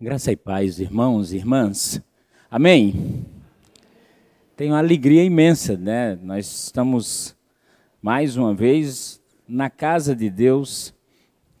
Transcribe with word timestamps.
Graça 0.00 0.30
e 0.30 0.36
paz, 0.36 0.78
irmãos 0.78 1.32
e 1.32 1.38
irmãs. 1.38 2.00
Amém. 2.48 3.26
Tenho 4.56 4.70
uma 4.70 4.78
alegria 4.78 5.24
imensa, 5.24 5.76
né? 5.76 6.16
Nós 6.22 6.66
estamos 6.66 7.36
mais 8.00 8.36
uma 8.36 8.54
vez 8.54 9.20
na 9.48 9.68
casa 9.68 10.14
de 10.14 10.30
Deus. 10.30 10.94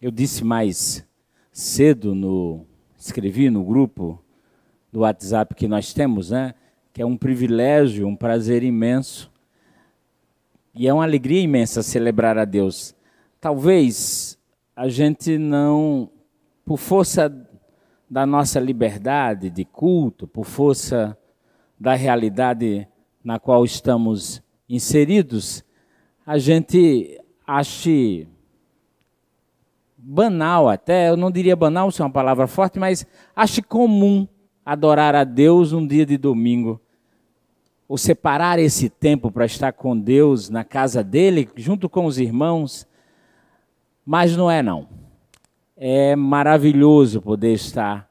Eu 0.00 0.12
disse 0.12 0.44
mais 0.44 1.04
cedo 1.50 2.14
no 2.14 2.64
escrevi 2.96 3.50
no 3.50 3.64
grupo 3.64 4.22
do 4.92 5.00
WhatsApp 5.00 5.56
que 5.56 5.66
nós 5.66 5.92
temos, 5.92 6.30
né? 6.30 6.54
Que 6.92 7.02
é 7.02 7.06
um 7.06 7.16
privilégio, 7.16 8.06
um 8.06 8.14
prazer 8.14 8.62
imenso. 8.62 9.32
E 10.72 10.86
é 10.86 10.94
uma 10.94 11.02
alegria 11.02 11.42
imensa 11.42 11.82
celebrar 11.82 12.38
a 12.38 12.44
Deus. 12.44 12.94
Talvez 13.40 14.38
a 14.76 14.88
gente 14.88 15.36
não 15.38 16.08
por 16.64 16.76
força 16.76 17.47
da 18.10 18.24
nossa 18.24 18.58
liberdade 18.58 19.50
de 19.50 19.64
culto, 19.64 20.26
por 20.26 20.44
força 20.44 21.16
da 21.78 21.94
realidade 21.94 22.88
na 23.22 23.38
qual 23.38 23.64
estamos 23.64 24.42
inseridos, 24.68 25.64
a 26.26 26.38
gente 26.38 27.20
ache 27.46 28.26
banal 29.96 30.68
até, 30.68 31.10
eu 31.10 31.16
não 31.16 31.30
diria 31.30 31.54
banal, 31.54 31.90
se 31.90 32.00
é 32.00 32.04
uma 32.04 32.10
palavra 32.10 32.46
forte, 32.46 32.78
mas 32.78 33.06
ache 33.36 33.60
comum 33.60 34.26
adorar 34.64 35.14
a 35.14 35.24
Deus 35.24 35.72
um 35.72 35.86
dia 35.86 36.06
de 36.06 36.16
domingo. 36.16 36.80
Ou 37.88 37.96
separar 37.96 38.58
esse 38.58 38.90
tempo 38.90 39.30
para 39.30 39.46
estar 39.46 39.72
com 39.72 39.98
Deus 39.98 40.50
na 40.50 40.62
casa 40.62 41.02
dele, 41.02 41.48
junto 41.56 41.88
com 41.88 42.04
os 42.04 42.18
irmãos. 42.18 42.86
Mas 44.04 44.36
não 44.36 44.50
é 44.50 44.62
não. 44.62 44.86
É 45.80 46.16
maravilhoso 46.16 47.22
poder 47.22 47.52
estar 47.52 48.10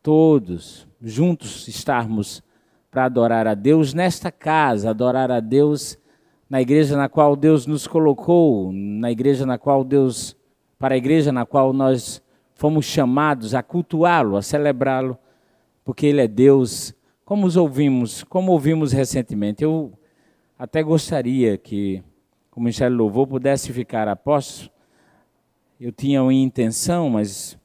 todos 0.00 0.86
juntos, 1.02 1.66
estarmos 1.66 2.44
para 2.92 3.06
adorar 3.06 3.48
a 3.48 3.54
Deus 3.54 3.92
nesta 3.92 4.30
casa, 4.30 4.90
adorar 4.90 5.32
a 5.32 5.40
Deus 5.40 5.98
na 6.48 6.62
igreja 6.62 6.96
na 6.96 7.08
qual 7.08 7.34
Deus 7.34 7.66
nos 7.66 7.88
colocou, 7.88 8.70
na 8.72 9.10
igreja 9.10 9.44
na 9.44 9.58
qual 9.58 9.82
Deus, 9.82 10.36
para 10.78 10.94
a 10.94 10.96
igreja 10.96 11.32
na 11.32 11.44
qual 11.44 11.72
nós 11.72 12.22
fomos 12.54 12.86
chamados 12.86 13.52
a 13.52 13.64
cultuá-lo, 13.64 14.36
a 14.36 14.42
celebrá-lo, 14.42 15.18
porque 15.84 16.06
Ele 16.06 16.20
é 16.20 16.28
Deus, 16.28 16.94
como 17.24 17.48
os 17.48 17.56
ouvimos, 17.56 18.22
como 18.22 18.52
ouvimos 18.52 18.92
recentemente. 18.92 19.64
Eu 19.64 19.92
até 20.56 20.84
gostaria 20.84 21.58
que 21.58 22.00
o 22.54 22.60
Ministério 22.60 22.96
Louvor 22.96 23.26
pudesse 23.26 23.72
ficar 23.72 24.06
após 24.06 24.70
eu 25.78 25.92
tinha 25.92 26.22
uma 26.22 26.32
intenção, 26.32 27.10
mas, 27.10 27.58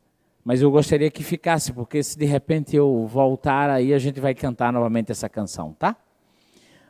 mas 0.44 0.62
eu 0.62 0.70
gostaria 0.70 1.10
que 1.10 1.24
ficasse, 1.24 1.72
porque 1.72 2.04
se 2.04 2.18
de 2.18 2.26
repente 2.26 2.76
eu 2.76 3.08
voltar, 3.08 3.70
aí 3.70 3.94
a 3.94 4.00
gente 4.00 4.20
vai 4.20 4.36
cantar 4.36 4.74
novamente 4.74 5.12
essa 5.12 5.30
canção, 5.30 5.74
tá? 5.80 5.96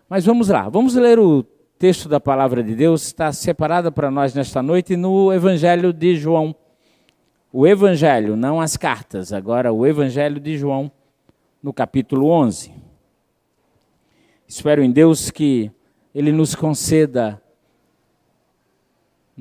Mas 0.10 0.26
vamos 0.26 0.50
lá, 0.50 0.68
vamos 0.68 0.96
ler 0.96 1.20
o 1.20 1.44
texto 1.78 2.10
da 2.10 2.20
palavra 2.20 2.64
de 2.64 2.76
Deus, 2.76 3.04
está 3.06 3.32
separado 3.32 3.92
para 3.92 4.10
nós 4.10 4.34
nesta 4.34 4.64
noite 4.64 4.98
no 4.98 5.32
Evangelho 5.32 5.94
de 5.94 6.16
João. 6.16 6.56
O 7.54 7.68
Evangelho, 7.68 8.36
não 8.36 8.60
as 8.60 8.76
cartas, 8.76 9.32
agora 9.32 9.72
o 9.72 9.86
Evangelho 9.86 10.40
de 10.40 10.58
João, 10.58 10.92
no 11.62 11.72
capítulo 11.72 12.30
11. 12.30 12.74
Espero 14.48 14.84
em 14.84 14.92
Deus 14.92 15.30
que 15.30 15.72
Ele 16.16 16.32
nos 16.32 16.56
conceda 16.56 17.42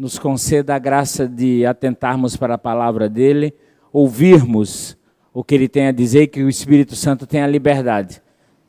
nos 0.00 0.18
conceda 0.18 0.74
a 0.74 0.78
graça 0.78 1.28
de 1.28 1.66
atentarmos 1.66 2.34
para 2.34 2.54
a 2.54 2.58
palavra 2.58 3.06
dele, 3.06 3.54
ouvirmos 3.92 4.96
o 5.30 5.44
que 5.44 5.54
ele 5.54 5.68
tem 5.68 5.88
a 5.88 5.92
dizer, 5.92 6.28
que 6.28 6.42
o 6.42 6.48
Espírito 6.48 6.96
Santo 6.96 7.26
tenha 7.26 7.44
a 7.44 7.46
liberdade 7.46 8.22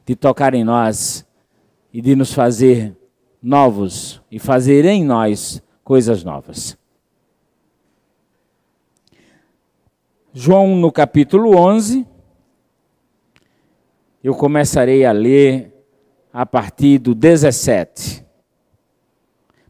de 0.05 0.13
tocar 0.13 0.53
em 0.53 0.65
nós 0.65 1.25
e 1.93 2.01
de 2.01 2.17
nos 2.17 2.33
fazer 2.33 2.93
novos 3.41 4.21
e 4.29 4.39
fazer 4.39 4.83
em 4.83 5.05
nós 5.05 5.63
coisas 5.85 6.21
novas. 6.21 6.77
João, 10.33 10.75
no 10.75 10.91
capítulo 10.91 11.55
11, 11.55 12.05
eu 14.21 14.35
começarei 14.35 15.05
a 15.05 15.13
ler 15.13 15.73
a 16.33 16.45
partir 16.45 16.97
do 16.97 17.15
17. 17.15 18.30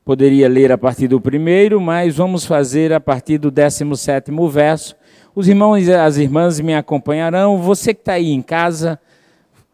Poderia 0.03 0.49
ler 0.49 0.71
a 0.71 0.77
partir 0.77 1.07
do 1.07 1.21
primeiro, 1.21 1.79
mas 1.79 2.17
vamos 2.17 2.43
fazer 2.43 2.91
a 2.91 2.99
partir 2.99 3.37
do 3.37 3.51
17 3.51 4.31
verso. 4.49 4.95
Os 5.35 5.47
irmãos 5.47 5.87
e 5.87 5.93
as 5.93 6.17
irmãs 6.17 6.59
me 6.59 6.73
acompanharão. 6.73 7.59
Você 7.59 7.93
que 7.93 8.01
está 8.01 8.13
aí 8.13 8.31
em 8.31 8.41
casa, 8.41 8.99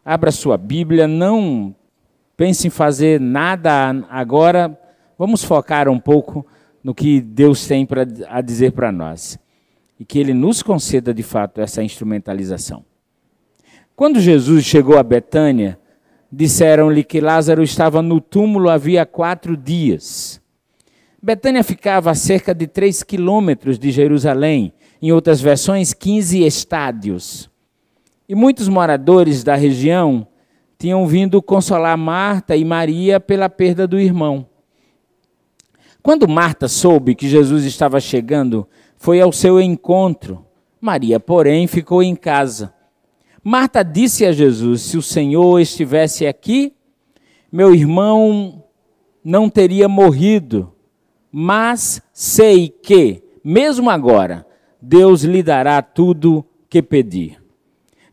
abra 0.03 0.29
sua 0.29 0.57
Bíblia, 0.57 1.07
não 1.07 1.73
pense 2.35 2.67
em 2.67 2.69
fazer 2.69 3.21
nada 3.21 4.05
agora. 4.09 4.77
Vamos 5.17 5.45
focar 5.45 5.87
um 5.87 5.99
pouco 5.99 6.45
no 6.83 6.93
que 6.93 7.21
Deus 7.21 7.65
tem 7.65 7.85
pra, 7.85 8.05
a 8.27 8.41
dizer 8.41 8.73
para 8.73 8.91
nós. 8.91 9.39
E 9.97 10.03
que 10.03 10.19
Ele 10.19 10.33
nos 10.33 10.61
conceda 10.61 11.13
de 11.13 11.23
fato 11.23 11.61
essa 11.61 11.81
instrumentalização. 11.81 12.83
Quando 13.95 14.19
Jesus 14.19 14.65
chegou 14.65 14.97
a 14.97 15.03
Betânia, 15.03 15.79
disseram-lhe 16.31 17.03
que 17.03 17.21
Lázaro 17.21 17.63
estava 17.63 18.01
no 18.01 18.19
túmulo 18.19 18.69
havia 18.69 19.05
quatro 19.05 19.55
dias. 19.55 20.41
Betânia 21.21 21.63
ficava 21.63 22.11
a 22.11 22.15
cerca 22.15 22.53
de 22.53 22.67
três 22.67 23.03
quilômetros 23.03 23.79
de 23.79 23.91
Jerusalém, 23.91 24.73
em 25.01 25.11
outras 25.11 25.41
versões, 25.41 25.93
15 25.93 26.43
estádios. 26.43 27.49
E 28.27 28.35
muitos 28.35 28.67
moradores 28.67 29.43
da 29.43 29.55
região 29.55 30.27
tinham 30.77 31.07
vindo 31.07 31.41
consolar 31.41 31.97
Marta 31.97 32.55
e 32.55 32.63
Maria 32.63 33.19
pela 33.19 33.49
perda 33.49 33.87
do 33.87 33.99
irmão. 33.99 34.45
Quando 36.03 36.27
Marta 36.27 36.67
soube 36.67 37.15
que 37.15 37.27
Jesus 37.27 37.65
estava 37.65 37.99
chegando, 37.99 38.67
foi 38.95 39.19
ao 39.19 39.31
seu 39.31 39.59
encontro. 39.59 40.45
Maria, 40.79 41.19
porém, 41.19 41.67
ficou 41.67 42.01
em 42.03 42.15
casa. 42.15 42.73
Marta 43.49 43.81
disse 43.81 44.25
a 44.25 44.33
Jesus: 44.33 44.81
Se 44.81 44.97
o 44.97 45.01
Senhor 45.01 45.57
estivesse 45.61 46.27
aqui, 46.27 46.73
meu 47.49 47.73
irmão 47.73 48.61
não 49.23 49.49
teria 49.49 49.87
morrido. 49.87 50.73
Mas 51.31 52.01
sei 52.11 52.67
que, 52.67 53.23
mesmo 53.41 53.89
agora, 53.89 54.45
Deus 54.81 55.23
lhe 55.23 55.41
dará 55.41 55.81
tudo 55.81 56.45
que 56.69 56.81
pedir. 56.81 57.41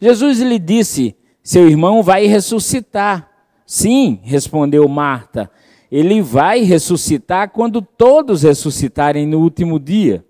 Jesus 0.00 0.38
lhe 0.38 0.56
disse: 0.56 1.16
Seu 1.42 1.68
irmão 1.68 2.00
vai 2.00 2.26
ressuscitar. 2.26 3.28
Sim, 3.66 4.20
respondeu 4.22 4.86
Marta, 4.88 5.50
ele 5.90 6.22
vai 6.22 6.60
ressuscitar 6.60 7.50
quando 7.50 7.82
todos 7.82 8.44
ressuscitarem 8.44 9.26
no 9.26 9.40
último 9.40 9.80
dia. 9.80 10.24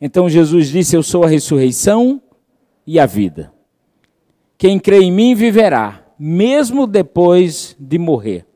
Então 0.00 0.28
Jesus 0.28 0.68
disse: 0.68 0.94
Eu 0.94 1.02
sou 1.02 1.24
a 1.24 1.28
ressurreição 1.28 2.22
e 2.86 3.00
a 3.00 3.06
vida. 3.06 3.55
Quem 4.58 4.78
crê 4.78 5.00
em 5.00 5.12
mim 5.12 5.34
viverá, 5.34 6.02
mesmo 6.18 6.86
depois 6.86 7.76
de 7.78 7.98
morrer. 7.98 8.46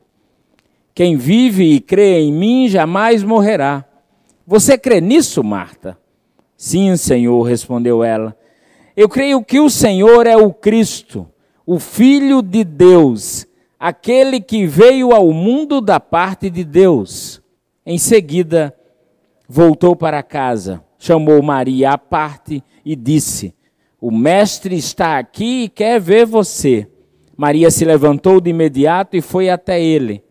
Quem 0.93 1.15
vive 1.15 1.75
e 1.75 1.79
crê 1.79 2.19
em 2.19 2.33
mim 2.33 2.67
jamais 2.67 3.23
morrerá. 3.23 3.85
Você 4.45 4.77
crê 4.77 4.99
nisso, 4.99 5.43
Marta? 5.43 5.97
Sim, 6.57 6.95
Senhor, 6.97 7.41
respondeu 7.43 8.03
ela. 8.03 8.35
Eu 8.95 9.07
creio 9.07 9.43
que 9.43 9.59
o 9.59 9.69
Senhor 9.69 10.27
é 10.27 10.35
o 10.35 10.51
Cristo, 10.51 11.27
o 11.65 11.79
Filho 11.79 12.41
de 12.41 12.63
Deus, 12.63 13.47
aquele 13.79 14.41
que 14.41 14.65
veio 14.65 15.13
ao 15.13 15.31
mundo 15.31 15.79
da 15.79 15.99
parte 15.99 16.49
de 16.49 16.63
Deus. 16.63 17.41
Em 17.85 17.97
seguida, 17.97 18.75
voltou 19.47 19.95
para 19.95 20.21
casa, 20.21 20.83
chamou 20.99 21.41
Maria 21.41 21.91
à 21.91 21.97
parte 21.97 22.63
e 22.83 22.95
disse: 22.95 23.55
o 24.01 24.09
mestre 24.09 24.75
está 24.75 25.19
aqui 25.19 25.65
e 25.65 25.69
quer 25.69 26.01
ver 26.01 26.25
você. 26.25 26.87
Maria 27.37 27.69
se 27.69 27.85
levantou 27.85 28.41
de 28.41 28.49
imediato 28.49 29.15
e 29.15 29.21
foi 29.21 29.47
até 29.47 29.79
ele. 29.79 30.23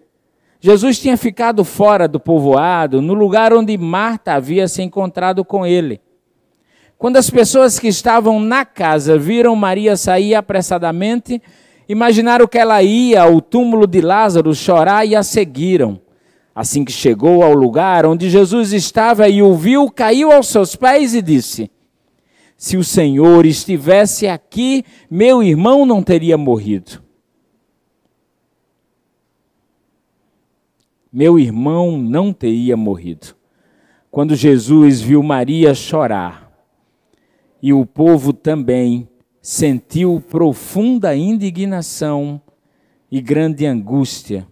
Jesus 0.60 0.98
tinha 0.98 1.16
ficado 1.16 1.64
fora 1.64 2.08
do 2.08 2.18
povoado, 2.18 3.00
no 3.00 3.14
lugar 3.14 3.52
onde 3.54 3.78
Marta 3.78 4.34
havia 4.34 4.66
se 4.66 4.82
encontrado 4.82 5.44
com 5.44 5.64
ele. 5.64 6.00
Quando 6.98 7.16
as 7.16 7.30
pessoas 7.30 7.78
que 7.78 7.86
estavam 7.86 8.40
na 8.40 8.64
casa 8.64 9.16
viram 9.16 9.54
Maria 9.54 9.96
sair 9.96 10.34
apressadamente, 10.34 11.40
imaginaram 11.88 12.48
que 12.48 12.58
ela 12.58 12.82
ia 12.82 13.22
ao 13.22 13.40
túmulo 13.40 13.86
de 13.86 14.00
Lázaro 14.00 14.52
chorar 14.52 15.06
e 15.06 15.14
a 15.14 15.22
seguiram. 15.22 16.00
Assim 16.52 16.84
que 16.84 16.92
chegou 16.92 17.44
ao 17.44 17.54
lugar 17.54 18.04
onde 18.04 18.28
Jesus 18.28 18.72
estava 18.72 19.28
e 19.28 19.40
o 19.40 19.54
viu, 19.54 19.88
caiu 19.90 20.32
aos 20.32 20.48
seus 20.48 20.74
pés 20.74 21.14
e 21.14 21.22
disse: 21.22 21.70
se 22.60 22.76
o 22.76 22.84
Senhor 22.84 23.46
estivesse 23.46 24.28
aqui, 24.28 24.84
meu 25.10 25.42
irmão 25.42 25.86
não 25.86 26.02
teria 26.02 26.36
morrido. 26.36 27.02
Meu 31.10 31.38
irmão 31.38 31.96
não 31.96 32.34
teria 32.34 32.76
morrido. 32.76 33.34
Quando 34.10 34.36
Jesus 34.36 35.00
viu 35.00 35.22
Maria 35.22 35.74
chorar 35.74 36.52
e 37.62 37.72
o 37.72 37.86
povo 37.86 38.30
também 38.30 39.08
sentiu 39.40 40.22
profunda 40.28 41.16
indignação 41.16 42.42
e 43.10 43.22
grande 43.22 43.64
angústia. 43.64 44.46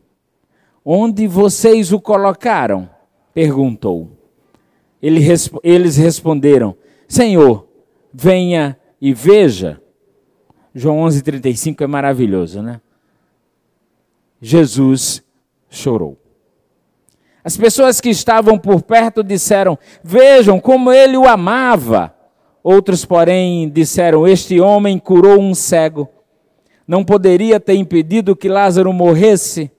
Onde 0.82 1.26
vocês 1.26 1.92
o 1.92 2.00
colocaram? 2.00 2.88
perguntou. 3.34 4.16
Eles 5.02 5.98
responderam: 5.98 6.74
Senhor, 7.06 7.67
venha 8.20 8.76
e 9.00 9.14
veja. 9.14 9.80
João 10.74 10.98
11:35 11.02 11.84
é 11.84 11.86
maravilhoso, 11.86 12.60
né? 12.60 12.80
Jesus 14.40 15.22
chorou. 15.70 16.18
As 17.44 17.56
pessoas 17.56 18.00
que 18.00 18.10
estavam 18.10 18.58
por 18.58 18.82
perto 18.82 19.22
disseram: 19.22 19.78
Vejam 20.02 20.58
como 20.58 20.92
ele 20.92 21.16
o 21.16 21.28
amava. 21.28 22.12
Outros, 22.62 23.04
porém, 23.04 23.68
disseram: 23.68 24.26
Este 24.26 24.60
homem 24.60 24.98
curou 24.98 25.40
um 25.40 25.54
cego. 25.54 26.08
Não 26.86 27.04
poderia 27.04 27.60
ter 27.60 27.74
impedido 27.74 28.34
que 28.34 28.48
Lázaro 28.48 28.92
morresse. 28.92 29.70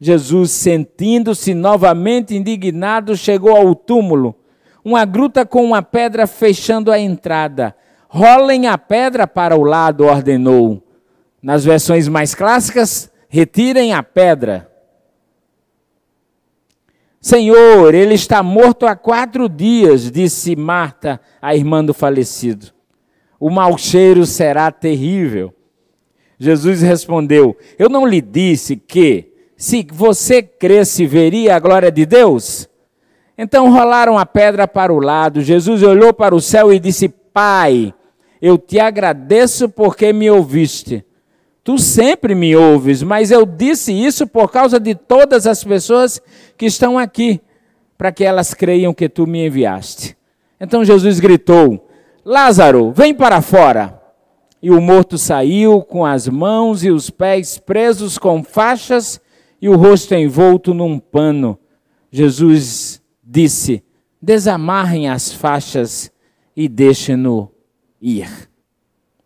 Jesus, 0.00 0.52
sentindo-se 0.52 1.54
novamente 1.54 2.36
indignado, 2.36 3.16
chegou 3.16 3.56
ao 3.56 3.74
túmulo. 3.74 4.36
Uma 4.88 5.04
gruta 5.04 5.44
com 5.44 5.62
uma 5.62 5.82
pedra 5.82 6.26
fechando 6.26 6.90
a 6.90 6.98
entrada. 6.98 7.76
Rolem 8.08 8.66
a 8.66 8.78
pedra 8.78 9.26
para 9.26 9.54
o 9.54 9.62
lado, 9.62 10.06
ordenou. 10.06 10.82
Nas 11.42 11.62
versões 11.62 12.08
mais 12.08 12.34
clássicas, 12.34 13.12
retirem 13.28 13.92
a 13.92 14.02
pedra. 14.02 14.72
Senhor, 17.20 17.94
ele 17.94 18.14
está 18.14 18.42
morto 18.42 18.86
há 18.86 18.96
quatro 18.96 19.46
dias, 19.46 20.10
disse 20.10 20.56
Marta, 20.56 21.20
a 21.42 21.54
irmã 21.54 21.84
do 21.84 21.92
falecido. 21.92 22.68
O 23.38 23.50
mau 23.50 23.76
cheiro 23.76 24.24
será 24.24 24.72
terrível. 24.72 25.52
Jesus 26.38 26.80
respondeu: 26.80 27.54
Eu 27.78 27.90
não 27.90 28.06
lhe 28.06 28.22
disse 28.22 28.74
que, 28.74 29.34
se 29.54 29.86
você 29.92 30.42
cresce, 30.42 31.04
veria 31.06 31.56
a 31.56 31.58
glória 31.58 31.92
de 31.92 32.06
Deus? 32.06 32.66
Então 33.38 33.70
rolaram 33.70 34.18
a 34.18 34.26
pedra 34.26 34.66
para 34.66 34.92
o 34.92 34.98
lado. 34.98 35.40
Jesus 35.40 35.84
olhou 35.84 36.12
para 36.12 36.34
o 36.34 36.40
céu 36.40 36.72
e 36.72 36.80
disse: 36.80 37.08
Pai, 37.08 37.94
eu 38.42 38.58
te 38.58 38.80
agradeço 38.80 39.68
porque 39.68 40.12
me 40.12 40.28
ouviste. 40.28 41.04
Tu 41.62 41.78
sempre 41.78 42.34
me 42.34 42.56
ouves, 42.56 43.02
mas 43.02 43.30
eu 43.30 43.46
disse 43.46 43.92
isso 43.92 44.26
por 44.26 44.50
causa 44.50 44.80
de 44.80 44.94
todas 44.94 45.46
as 45.46 45.62
pessoas 45.62 46.20
que 46.56 46.66
estão 46.66 46.98
aqui, 46.98 47.40
para 47.96 48.10
que 48.10 48.24
elas 48.24 48.54
creiam 48.54 48.92
que 48.92 49.08
tu 49.08 49.26
me 49.26 49.46
enviaste. 49.46 50.16
Então 50.60 50.84
Jesus 50.84 51.20
gritou: 51.20 51.88
Lázaro, 52.24 52.90
vem 52.90 53.14
para 53.14 53.40
fora. 53.40 53.96
E 54.60 54.72
o 54.72 54.80
morto 54.80 55.16
saiu 55.16 55.82
com 55.82 56.04
as 56.04 56.26
mãos 56.26 56.82
e 56.82 56.90
os 56.90 57.10
pés 57.10 57.58
presos 57.58 58.18
com 58.18 58.42
faixas 58.42 59.20
e 59.62 59.68
o 59.68 59.76
rosto 59.76 60.16
envolto 60.16 60.74
num 60.74 60.98
pano. 60.98 61.56
Jesus 62.10 63.00
disse: 63.28 63.84
Desamarrem 64.20 65.08
as 65.08 65.32
faixas 65.32 66.10
e 66.56 66.68
deixem-no 66.68 67.52
ir. 68.00 68.48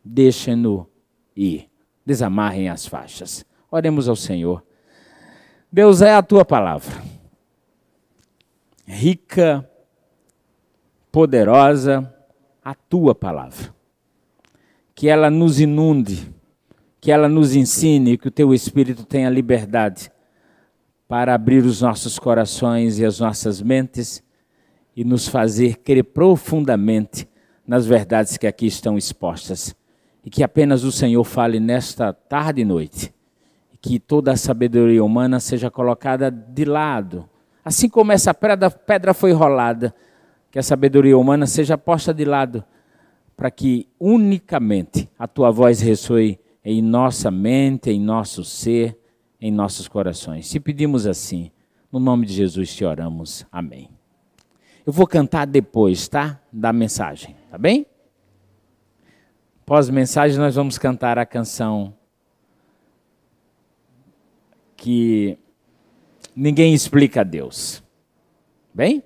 Deixem-no 0.05 0.89
ir 1.37 1.73
desamarrem 2.05 2.69
as 2.69 2.87
faixas. 2.87 3.45
Oremos 3.71 4.09
ao 4.09 4.17
Senhor. 4.17 4.63
Deus 5.71 6.03
é 6.03 6.13
a 6.13 6.23
tua 6.23 6.45
palavra, 6.45 7.03
rica, 8.85 9.67
poderosa, 11.11 12.13
a 12.63 12.75
tua 12.75 13.15
palavra. 13.15 13.75
Que 14.95 15.09
ela 15.09 15.31
nos 15.31 15.59
inunde, 15.59 16.31
que 17.01 17.11
ela 17.11 17.29
nos 17.29 17.55
ensine, 17.55 18.19
que 18.19 18.29
o 18.29 18.31
teu 18.31 18.53
Espírito 18.53 19.07
tenha 19.07 19.31
liberdade 19.31 20.13
para 21.13 21.35
abrir 21.35 21.63
os 21.63 21.83
nossos 21.83 22.19
corações 22.19 22.99
e 22.99 23.05
as 23.05 23.21
nossas 23.21 23.61
mentes 23.61 24.25
e 24.97 25.05
nos 25.05 25.29
fazer 25.29 25.77
crer 25.77 26.05
profundamente 26.05 27.29
nas 27.67 27.85
verdades 27.85 28.39
que 28.39 28.47
aqui 28.47 28.65
estão 28.65 28.97
expostas 28.97 29.77
e 30.25 30.31
que 30.31 30.43
apenas 30.43 30.85
o 30.85 30.91
Senhor 30.91 31.23
fale 31.23 31.61
nesta 31.61 32.15
tarde 32.15 32.63
e 32.63 32.65
noite. 32.65 33.13
E 33.75 33.77
que 33.77 34.01
toda 34.01 34.33
a 34.33 34.39
sabedoria 34.39 35.05
humana 35.05 35.39
seja 35.39 35.71
colocada 35.71 36.31
de 36.31 36.65
lado. 36.65 37.29
Assim 37.63 37.91
como 37.91 38.11
essa 38.11 38.33
pedra, 38.33 39.13
foi 39.13 39.33
rolada, 39.33 39.95
que 40.51 40.59
a 40.59 40.63
sabedoria 40.63 41.19
humana 41.19 41.47
seja 41.47 41.77
posta 41.77 42.15
de 42.15 42.25
lado, 42.25 42.65
para 43.37 43.51
que 43.51 43.87
unicamente 44.01 45.11
a 45.19 45.29
tua 45.29 45.51
voz 45.51 45.79
ressoe 45.83 46.41
em 46.65 46.81
nossa 46.81 47.31
mente, 47.31 47.91
em 47.91 48.01
nosso 48.01 48.43
ser, 48.43 48.97
em 49.43 49.51
nossos 49.51 49.89
corações. 49.89 50.47
Se 50.47 50.61
pedimos 50.61 51.05
assim, 51.05 51.51
no 51.91 51.99
nome 51.99 52.25
de 52.25 52.33
Jesus 52.33 52.73
te 52.73 52.85
oramos. 52.85 53.45
Amém. 53.51 53.91
Eu 54.87 54.93
vou 54.93 55.05
cantar 55.05 55.49
depois, 55.49 56.07
tá? 56.07 56.41
Da 56.53 56.73
mensagem, 56.73 57.37
tá 57.51 57.59
bem? 57.59 57.85
Pós-mensagem, 59.67 60.39
nós 60.39 60.55
vamos 60.55 60.79
cantar 60.79 61.19
a 61.19 61.27
canção 61.27 61.93
que 64.77 65.37
ninguém 66.37 66.73
explica 66.73 67.23
a 67.23 67.25
Deus. 67.25 67.83
Bem? 68.73 69.03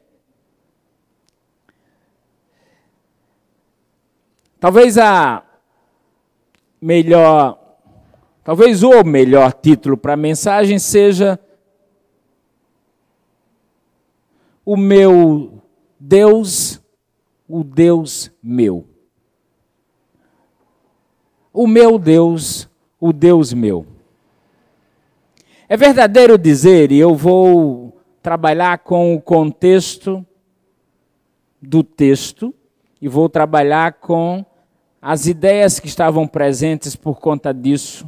Talvez 4.60 4.98
a 4.98 5.44
melhor, 6.80 7.65
talvez 8.46 8.82
o 8.82 9.04
melhor 9.04 9.52
título 9.52 9.98
para 9.98 10.14
a 10.14 10.16
mensagem 10.16 10.78
seja 10.78 11.38
O 14.64 14.76
meu 14.76 15.62
Deus, 16.00 16.80
o 17.46 17.62
Deus 17.62 18.32
meu 18.42 18.96
o 21.56 21.66
meu 21.66 21.98
Deus, 21.98 22.68
o 23.00 23.14
Deus 23.14 23.54
meu. 23.54 23.86
É 25.66 25.74
verdadeiro 25.74 26.36
dizer, 26.36 26.92
e 26.92 26.98
eu 26.98 27.14
vou 27.14 27.98
trabalhar 28.20 28.80
com 28.80 29.14
o 29.14 29.22
contexto 29.22 30.24
do 31.60 31.82
texto, 31.82 32.54
e 33.00 33.08
vou 33.08 33.30
trabalhar 33.30 33.94
com 33.94 34.44
as 35.00 35.26
ideias 35.26 35.80
que 35.80 35.86
estavam 35.86 36.28
presentes 36.28 36.94
por 36.94 37.20
conta 37.20 37.54
disso. 37.54 38.06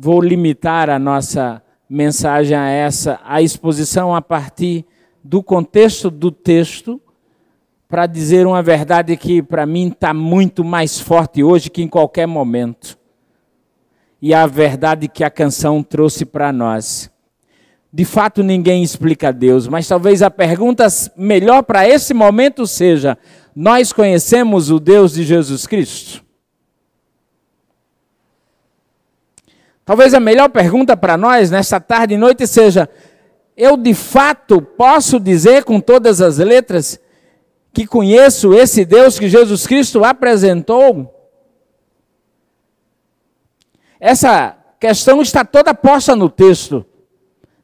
Vou 0.00 0.20
limitar 0.20 0.88
a 0.88 0.96
nossa 0.96 1.60
mensagem 1.90 2.56
a 2.56 2.68
essa, 2.68 3.18
a 3.24 3.42
exposição 3.42 4.14
a 4.14 4.22
partir 4.22 4.84
do 5.24 5.42
contexto 5.42 6.08
do 6.08 6.30
texto 6.30 7.00
para 7.88 8.06
dizer 8.06 8.46
uma 8.46 8.62
verdade 8.62 9.16
que 9.16 9.42
para 9.42 9.66
mim 9.66 9.88
está 9.88 10.14
muito 10.14 10.62
mais 10.62 11.00
forte 11.00 11.42
hoje 11.42 11.68
que 11.68 11.82
em 11.82 11.88
qualquer 11.88 12.28
momento. 12.28 12.96
E 14.22 14.32
a 14.32 14.46
verdade 14.46 15.08
que 15.08 15.24
a 15.24 15.30
canção 15.30 15.82
trouxe 15.82 16.24
para 16.24 16.52
nós. 16.52 17.10
De 17.92 18.04
fato, 18.04 18.40
ninguém 18.44 18.84
explica 18.84 19.32
Deus, 19.32 19.66
mas 19.66 19.88
talvez 19.88 20.22
a 20.22 20.30
pergunta 20.30 20.86
melhor 21.16 21.64
para 21.64 21.88
esse 21.88 22.14
momento 22.14 22.68
seja: 22.68 23.18
nós 23.52 23.92
conhecemos 23.92 24.70
o 24.70 24.78
Deus 24.78 25.14
de 25.14 25.24
Jesus 25.24 25.66
Cristo? 25.66 26.27
Talvez 29.88 30.12
a 30.12 30.20
melhor 30.20 30.50
pergunta 30.50 30.94
para 30.94 31.16
nós 31.16 31.50
nesta 31.50 31.80
tarde 31.80 32.12
e 32.12 32.18
noite 32.18 32.46
seja: 32.46 32.90
eu 33.56 33.74
de 33.74 33.94
fato 33.94 34.60
posso 34.60 35.18
dizer 35.18 35.64
com 35.64 35.80
todas 35.80 36.20
as 36.20 36.36
letras 36.36 37.00
que 37.72 37.86
conheço 37.86 38.52
esse 38.52 38.84
Deus 38.84 39.18
que 39.18 39.30
Jesus 39.30 39.66
Cristo 39.66 40.04
apresentou? 40.04 41.10
Essa 43.98 44.58
questão 44.78 45.22
está 45.22 45.42
toda 45.42 45.72
posta 45.72 46.14
no 46.14 46.28
texto, 46.28 46.84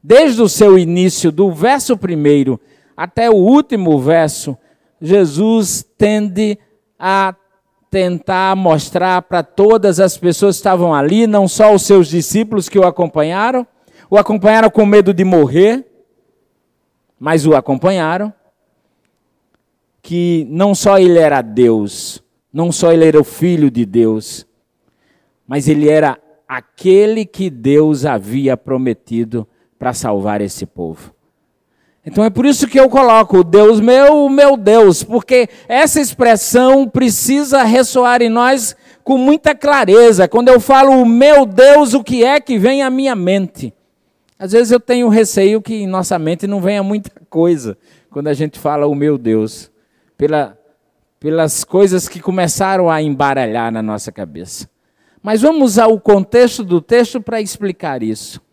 desde 0.03 0.41
o 0.41 0.49
seu 0.49 0.79
início, 0.79 1.31
do 1.31 1.53
verso 1.53 1.95
primeiro 1.95 2.59
até 2.97 3.29
o 3.29 3.35
último 3.35 4.01
verso. 4.01 4.57
Jesus 4.99 5.85
tende 5.99 6.59
a 6.99 7.35
tentar 7.95 8.57
mostrar 8.57 9.23
para 9.23 9.45
todas 9.45 10.01
as 10.01 10.19
pessoas 10.19 10.57
que 10.57 10.59
estavam 10.63 10.93
ali, 10.93 11.29
não 11.29 11.47
só 11.47 11.73
os 11.73 11.83
seus 11.83 12.09
discípulos 12.09 12.69
que 12.69 12.77
o 12.77 12.85
acompanharam, 12.85 13.65
o 14.11 14.19
acompanharam 14.19 14.69
com 14.69 14.85
medo 14.85 15.15
de 15.15 15.23
morrer, 15.23 15.87
mas 17.21 17.47
o 17.47 17.55
acompanharam 17.55 18.35
que 20.03 20.45
não 20.51 20.75
só 20.75 20.99
ele 20.99 21.21
era 21.21 21.41
Deus, 21.41 22.21
não 22.53 22.73
só 22.73 22.91
ele 22.91 23.07
era 23.07 23.21
o 23.21 23.23
filho 23.23 23.71
de 23.71 23.87
Deus, 23.87 24.45
mas 25.47 25.69
ele 25.69 25.89
era 25.89 26.19
aquele 26.49 27.25
que 27.25 27.49
Deus 27.49 28.05
havia 28.05 28.57
prometido 28.57 29.47
para 29.79 29.93
salvar 29.93 30.41
esse 30.41 30.67
povo. 30.67 31.14
Então 32.07 32.23
é 32.23 32.29
por 32.29 32.45
isso 32.45 32.69
que 32.69 32.79
eu 32.79 32.89
coloco 32.89 33.43
Deus 33.43 33.81
meu, 33.81 34.29
meu 34.29 34.57
Deus, 34.57 35.03
porque 35.03 35.49
essa 35.67 36.01
expressão 36.01 36.87
precisa 36.87 37.63
ressoar 37.63 38.21
em 38.21 38.29
nós 38.29 38.77
com 39.03 39.17
muita 39.17 39.55
clareza. 39.55 40.29
Quando 40.29 40.49
eu 40.49 40.61
falo 40.61 41.05
meu 41.07 41.47
Deus, 41.47 41.95
o 41.95 42.05
que 42.05 42.23
é 42.23 42.39
que 42.41 42.59
vem 42.59 42.83
à 42.83 42.91
minha 42.91 43.15
mente? 43.15 43.73
Às 44.39 44.53
vezes 44.53 44.71
eu 44.71 44.81
tenho 44.81 45.09
receio 45.09 45.63
que 45.63 45.75
em 45.75 45.87
nossa 45.87 46.19
mente 46.19 46.47
não 46.47 46.61
venha 46.61 46.83
muita 46.83 47.11
coisa 47.31 47.79
quando 48.11 48.29
a 48.29 48.35
gente 48.35 48.59
fala 48.59 48.87
o 48.87 48.95
meu 48.95 49.17
Deus, 49.17 49.71
pela, 50.17 50.59
pelas 51.19 51.65
coisas 51.65 52.07
que 52.07 52.21
começaram 52.21 52.91
a 52.91 53.01
embaralhar 53.01 53.73
na 53.73 53.83
nossa 53.83 54.13
cabeça. 54.13 54.69
Mas 55.23 55.41
vamos 55.41 55.79
ao 55.79 55.99
contexto 55.99 56.63
do 56.63 56.83
texto 56.83 57.19
para 57.21 57.41
explicar 57.41 58.03
isso. 58.03 58.44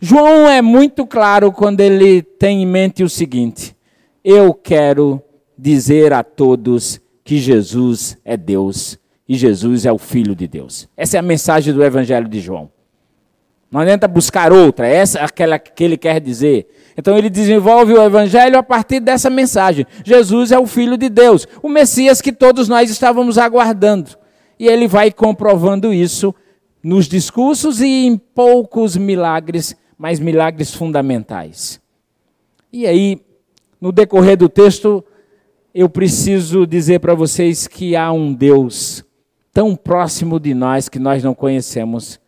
João 0.00 0.48
é 0.48 0.60
muito 0.60 1.06
claro 1.06 1.50
quando 1.50 1.80
ele 1.80 2.22
tem 2.22 2.62
em 2.62 2.66
mente 2.66 3.02
o 3.02 3.08
seguinte: 3.08 3.74
eu 4.24 4.52
quero 4.52 5.22
dizer 5.56 6.12
a 6.12 6.22
todos 6.22 7.00
que 7.24 7.38
Jesus 7.38 8.18
é 8.24 8.36
Deus 8.36 8.98
e 9.28 9.34
Jesus 9.36 9.86
é 9.86 9.92
o 9.92 9.98
Filho 9.98 10.34
de 10.34 10.46
Deus. 10.46 10.88
Essa 10.96 11.16
é 11.16 11.20
a 11.20 11.22
mensagem 11.22 11.72
do 11.72 11.82
Evangelho 11.82 12.28
de 12.28 12.40
João. 12.40 12.70
Não 13.70 13.80
adianta 13.80 14.06
buscar 14.06 14.52
outra, 14.52 14.86
essa 14.86 15.18
é 15.18 15.24
aquela 15.24 15.58
que 15.58 15.82
ele 15.82 15.96
quer 15.96 16.20
dizer. 16.20 16.68
Então 16.96 17.16
ele 17.16 17.28
desenvolve 17.28 17.92
o 17.92 18.02
Evangelho 18.02 18.58
a 18.58 18.62
partir 18.62 19.00
dessa 19.00 19.30
mensagem: 19.30 19.86
Jesus 20.04 20.52
é 20.52 20.58
o 20.58 20.66
Filho 20.66 20.96
de 20.96 21.08
Deus, 21.08 21.48
o 21.62 21.68
Messias 21.68 22.20
que 22.20 22.32
todos 22.32 22.68
nós 22.68 22.90
estávamos 22.90 23.38
aguardando. 23.38 24.10
E 24.58 24.68
ele 24.68 24.86
vai 24.86 25.10
comprovando 25.10 25.92
isso 25.92 26.34
nos 26.82 27.08
discursos 27.08 27.80
e 27.80 28.06
em 28.06 28.16
poucos 28.16 28.96
milagres 28.96 29.74
mas 29.98 30.20
milagres 30.20 30.74
fundamentais. 30.74 31.80
E 32.72 32.86
aí, 32.86 33.20
no 33.80 33.92
decorrer 33.92 34.36
do 34.36 34.48
texto, 34.48 35.04
eu 35.74 35.88
preciso 35.88 36.66
dizer 36.66 37.00
para 37.00 37.14
vocês 37.14 37.66
que 37.66 37.94
há 37.96 38.12
um 38.12 38.32
Deus 38.32 39.04
tão 39.52 39.74
próximo 39.74 40.38
de 40.38 40.52
nós 40.52 40.88
que 40.88 40.98
nós 40.98 41.24
não 41.24 41.34
conhecemos, 41.34 42.20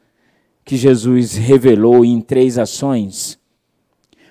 que 0.64 0.76
Jesus 0.76 1.34
revelou 1.34 2.04
em 2.04 2.20
três 2.20 2.58
ações. 2.58 3.38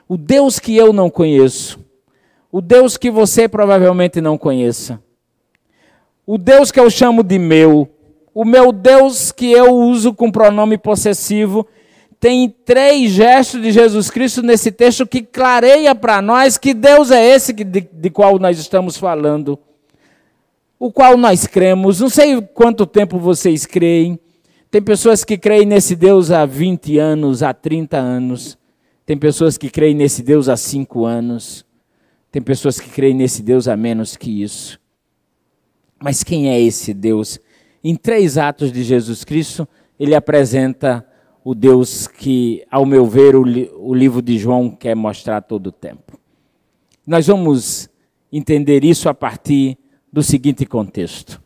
O 0.07 0.17
Deus 0.17 0.59
que 0.59 0.75
eu 0.75 0.91
não 0.93 1.09
conheço, 1.09 1.79
o 2.51 2.61
Deus 2.61 2.97
que 2.97 3.11
você 3.11 3.47
provavelmente 3.47 4.21
não 4.21 4.37
conheça, 4.37 5.01
o 6.25 6.37
Deus 6.37 6.71
que 6.71 6.79
eu 6.79 6.89
chamo 6.89 7.23
de 7.23 7.37
meu, 7.37 7.89
o 8.33 8.45
meu 8.45 8.71
Deus 8.71 9.31
que 9.31 9.51
eu 9.51 9.75
uso 9.75 10.13
com 10.13 10.31
pronome 10.31 10.77
possessivo 10.77 11.67
tem 12.19 12.49
três 12.49 13.11
gestos 13.11 13.61
de 13.61 13.71
Jesus 13.71 14.09
Cristo 14.09 14.41
nesse 14.41 14.71
texto 14.71 15.05
que 15.05 15.21
clareia 15.21 15.93
para 15.93 16.21
nós 16.21 16.57
que 16.57 16.73
Deus 16.73 17.11
é 17.11 17.23
esse 17.23 17.53
de, 17.53 17.81
de 17.81 18.09
qual 18.09 18.39
nós 18.39 18.57
estamos 18.57 18.97
falando, 18.97 19.57
o 20.79 20.91
qual 20.91 21.15
nós 21.15 21.45
cremos. 21.45 21.99
Não 21.99 22.09
sei 22.09 22.41
quanto 22.41 22.85
tempo 22.87 23.19
vocês 23.19 23.65
creem. 23.65 24.19
Tem 24.71 24.81
pessoas 24.81 25.23
que 25.23 25.37
creem 25.37 25.65
nesse 25.65 25.95
Deus 25.95 26.31
há 26.31 26.45
20 26.45 26.97
anos, 26.97 27.43
há 27.43 27.53
30 27.53 27.97
anos. 27.97 28.57
Tem 29.05 29.17
pessoas 29.17 29.57
que 29.57 29.69
creem 29.69 29.95
nesse 29.95 30.23
Deus 30.23 30.49
há 30.49 30.57
5 30.57 31.05
anos. 31.05 31.65
Tem 32.31 32.41
pessoas 32.41 32.79
que 32.79 32.89
creem 32.89 33.13
nesse 33.13 33.41
Deus 33.41 33.67
há 33.67 33.77
menos 33.77 34.17
que 34.17 34.41
isso. 34.41 34.79
Mas 36.01 36.23
quem 36.23 36.49
é 36.49 36.59
esse 36.59 36.93
Deus? 36.93 37.39
Em 37.83 37.95
três 37.95 38.37
atos 38.37 38.71
de 38.71 38.83
Jesus 38.83 39.23
Cristo, 39.23 39.67
ele 39.99 40.13
apresenta 40.13 41.05
o 41.49 41.55
Deus 41.55 42.07
que, 42.07 42.67
ao 42.69 42.85
meu 42.85 43.05
ver, 43.05 43.33
o, 43.33 43.41
li 43.41 43.71
o 43.73 43.93
livro 43.93 44.21
de 44.21 44.37
João 44.37 44.69
quer 44.69 44.93
mostrar 44.93 45.39
todo 45.39 45.67
o 45.67 45.71
tempo. 45.71 46.19
Nós 47.07 47.27
vamos 47.27 47.89
entender 48.29 48.83
isso 48.83 49.07
a 49.07 49.13
partir 49.13 49.77
do 50.11 50.21
seguinte 50.21 50.65
contexto. 50.65 51.41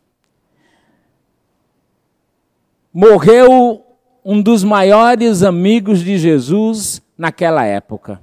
Morreu 2.92 3.86
um 4.26 4.42
dos 4.42 4.64
maiores 4.64 5.44
amigos 5.44 6.00
de 6.00 6.18
Jesus 6.18 7.00
naquela 7.16 7.64
época. 7.64 8.20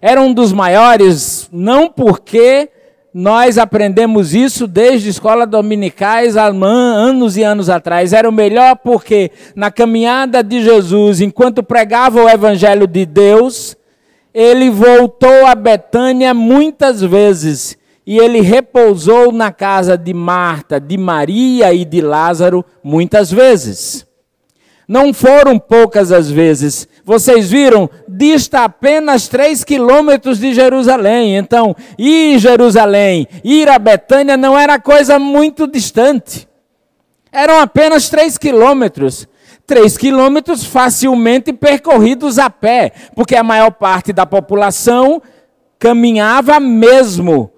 Era 0.00 0.20
um 0.20 0.34
dos 0.34 0.52
maiores 0.52 1.48
não 1.52 1.88
porque 1.88 2.68
nós 3.12 3.58
aprendemos 3.58 4.34
isso 4.34 4.66
desde 4.66 5.08
escola 5.08 5.46
dominicais 5.46 6.36
anos 6.36 7.36
e 7.36 7.42
anos 7.42 7.70
atrás. 7.70 8.12
Era 8.12 8.28
o 8.28 8.32
melhor 8.32 8.76
porque 8.76 9.30
na 9.56 9.70
caminhada 9.70 10.42
de 10.42 10.62
Jesus, 10.62 11.20
enquanto 11.20 11.62
pregava 11.62 12.22
o 12.22 12.28
evangelho 12.28 12.86
de 12.86 13.06
Deus, 13.06 13.76
ele 14.32 14.70
voltou 14.70 15.46
a 15.46 15.54
Betânia 15.54 16.32
muitas 16.32 17.00
vezes 17.00 17.78
e 18.06 18.18
ele 18.18 18.40
repousou 18.40 19.32
na 19.32 19.52
casa 19.52 19.98
de 19.98 20.14
Marta, 20.14 20.80
de 20.80 20.96
Maria 20.96 21.74
e 21.74 21.84
de 21.84 22.00
Lázaro 22.00 22.64
muitas 22.82 23.30
vezes. 23.30 24.07
Não 24.88 25.12
foram 25.12 25.58
poucas 25.58 26.10
as 26.10 26.30
vezes. 26.30 26.88
Vocês 27.04 27.50
viram? 27.50 27.90
Dista 28.08 28.64
apenas 28.64 29.28
três 29.28 29.62
quilômetros 29.62 30.38
de 30.38 30.54
Jerusalém. 30.54 31.36
Então, 31.36 31.76
ir 31.98 32.38
Jerusalém, 32.38 33.28
ir 33.44 33.68
a 33.68 33.78
Betânia 33.78 34.34
não 34.34 34.58
era 34.58 34.80
coisa 34.80 35.18
muito 35.18 35.66
distante. 35.66 36.48
Eram 37.30 37.60
apenas 37.60 38.08
três 38.08 38.38
quilômetros. 38.38 39.28
Três 39.66 39.98
quilômetros 39.98 40.64
facilmente 40.64 41.52
percorridos 41.52 42.38
a 42.38 42.48
pé, 42.48 42.90
porque 43.14 43.36
a 43.36 43.42
maior 43.42 43.72
parte 43.72 44.14
da 44.14 44.24
população 44.24 45.20
caminhava 45.78 46.58
mesmo. 46.58 47.52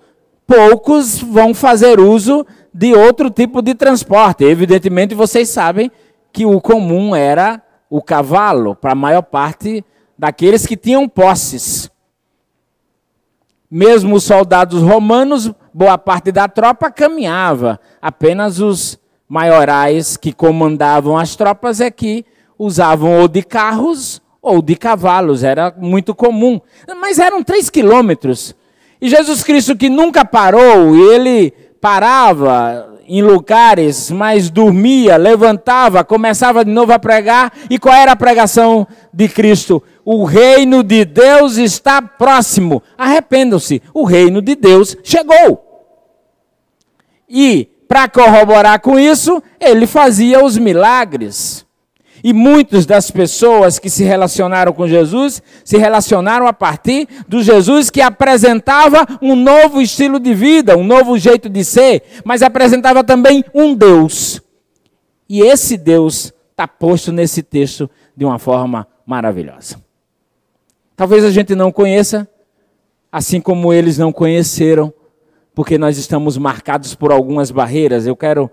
Poucos 0.44 1.20
vão 1.20 1.54
fazer 1.54 2.00
uso 2.00 2.44
de 2.74 2.92
outro 2.92 3.30
tipo 3.30 3.62
de 3.62 3.72
transporte. 3.74 4.42
Evidentemente, 4.42 5.14
vocês 5.14 5.48
sabem 5.50 5.92
que 6.32 6.46
o 6.46 6.60
comum 6.60 7.14
era 7.14 7.62
o 7.88 8.00
cavalo, 8.00 8.74
para 8.74 8.92
a 8.92 8.96
maior 8.96 9.22
parte 9.22 9.84
daqueles 10.18 10.66
que 10.66 10.76
tinham 10.76 11.08
posses. 11.08 11.90
Mesmo 13.70 14.16
os 14.16 14.24
soldados 14.24 14.82
romanos, 14.82 15.50
boa 15.72 15.96
parte 15.96 16.32
da 16.32 16.48
tropa 16.48 16.90
caminhava. 16.90 17.80
Apenas 18.00 18.60
os 18.60 18.98
maiorais 19.28 20.16
que 20.16 20.32
comandavam 20.32 21.16
as 21.16 21.36
tropas 21.36 21.80
é 21.80 21.90
que 21.90 22.24
usavam 22.58 23.20
ou 23.20 23.28
de 23.28 23.42
carros 23.42 24.20
ou 24.42 24.60
de 24.62 24.74
cavalos, 24.74 25.44
era 25.44 25.72
muito 25.76 26.14
comum. 26.14 26.60
Mas 27.00 27.18
eram 27.18 27.44
três 27.44 27.68
quilômetros. 27.70 28.56
E 29.00 29.08
Jesus 29.08 29.42
Cristo, 29.42 29.76
que 29.76 29.88
nunca 29.88 30.24
parou, 30.24 30.94
ele 30.96 31.52
parava, 31.80 32.89
em 33.10 33.22
lugares, 33.22 34.08
mas 34.08 34.48
dormia, 34.48 35.16
levantava, 35.16 36.04
começava 36.04 36.64
de 36.64 36.70
novo 36.70 36.92
a 36.92 36.98
pregar. 36.98 37.52
E 37.68 37.76
qual 37.76 37.92
era 37.92 38.12
a 38.12 38.16
pregação 38.16 38.86
de 39.12 39.28
Cristo? 39.28 39.82
O 40.04 40.24
reino 40.24 40.84
de 40.84 41.04
Deus 41.04 41.56
está 41.56 42.00
próximo. 42.00 42.80
Arrependam-se, 42.96 43.82
o 43.92 44.04
reino 44.04 44.40
de 44.40 44.54
Deus 44.54 44.96
chegou. 45.02 45.66
E, 47.28 47.68
para 47.88 48.08
corroborar 48.08 48.80
com 48.80 48.96
isso, 48.96 49.42
ele 49.58 49.88
fazia 49.88 50.44
os 50.44 50.56
milagres. 50.56 51.66
E 52.22 52.32
muitas 52.32 52.84
das 52.86 53.10
pessoas 53.10 53.78
que 53.78 53.88
se 53.88 54.04
relacionaram 54.04 54.72
com 54.72 54.86
Jesus 54.86 55.42
se 55.64 55.78
relacionaram 55.78 56.46
a 56.46 56.52
partir 56.52 57.08
do 57.26 57.42
Jesus 57.42 57.90
que 57.90 58.00
apresentava 58.00 59.06
um 59.22 59.34
novo 59.34 59.80
estilo 59.80 60.20
de 60.20 60.34
vida, 60.34 60.76
um 60.76 60.84
novo 60.84 61.18
jeito 61.18 61.48
de 61.48 61.64
ser, 61.64 62.02
mas 62.24 62.42
apresentava 62.42 63.02
também 63.02 63.44
um 63.54 63.74
Deus. 63.74 64.40
E 65.28 65.40
esse 65.42 65.76
Deus 65.76 66.32
está 66.50 66.66
posto 66.68 67.12
nesse 67.12 67.42
texto 67.42 67.88
de 68.16 68.24
uma 68.24 68.38
forma 68.38 68.86
maravilhosa. 69.06 69.80
Talvez 70.94 71.24
a 71.24 71.30
gente 71.30 71.54
não 71.54 71.72
conheça, 71.72 72.28
assim 73.10 73.40
como 73.40 73.72
eles 73.72 73.96
não 73.96 74.12
conheceram, 74.12 74.92
porque 75.54 75.78
nós 75.78 75.96
estamos 75.96 76.36
marcados 76.36 76.94
por 76.94 77.10
algumas 77.10 77.50
barreiras. 77.50 78.06
Eu 78.06 78.14
quero 78.14 78.50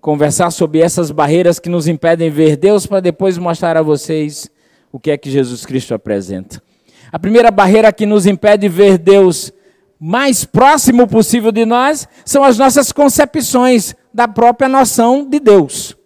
conversar 0.00 0.50
sobre 0.50 0.80
essas 0.80 1.10
barreiras 1.10 1.58
que 1.58 1.68
nos 1.68 1.86
impedem 1.88 2.30
ver 2.30 2.56
Deus 2.56 2.86
para 2.86 3.00
depois 3.00 3.36
mostrar 3.38 3.76
a 3.76 3.82
vocês 3.82 4.50
o 4.92 4.98
que 4.98 5.10
é 5.10 5.16
que 5.16 5.30
Jesus 5.30 5.66
Cristo 5.66 5.94
apresenta. 5.94 6.62
A 7.10 7.18
primeira 7.18 7.50
barreira 7.50 7.92
que 7.92 8.06
nos 8.06 8.26
impede 8.26 8.68
ver 8.68 8.98
Deus 8.98 9.52
mais 9.98 10.44
próximo 10.44 11.06
possível 11.06 11.50
de 11.50 11.64
nós 11.64 12.06
são 12.24 12.44
as 12.44 12.58
nossas 12.58 12.92
concepções 12.92 13.94
da 14.12 14.28
própria 14.28 14.68
noção 14.68 15.28
de 15.28 15.40
Deus. 15.40 15.96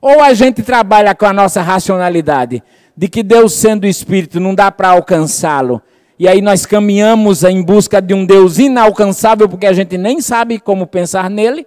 Ou 0.00 0.20
a 0.20 0.34
gente 0.34 0.62
trabalha 0.62 1.14
com 1.14 1.26
a 1.26 1.32
nossa 1.32 1.62
racionalidade, 1.62 2.62
de 2.96 3.08
que 3.08 3.22
Deus, 3.22 3.54
sendo 3.54 3.86
Espírito, 3.86 4.40
não 4.40 4.54
dá 4.54 4.70
para 4.70 4.88
alcançá-lo. 4.88 5.80
E 6.18 6.28
aí 6.28 6.40
nós 6.40 6.66
caminhamos 6.66 7.42
em 7.44 7.62
busca 7.62 8.02
de 8.02 8.12
um 8.12 8.26
Deus 8.26 8.58
inalcançável, 8.58 9.48
porque 9.48 9.66
a 9.66 9.72
gente 9.72 9.96
nem 9.96 10.20
sabe 10.20 10.58
como 10.58 10.86
pensar 10.86 11.30
nele. 11.30 11.66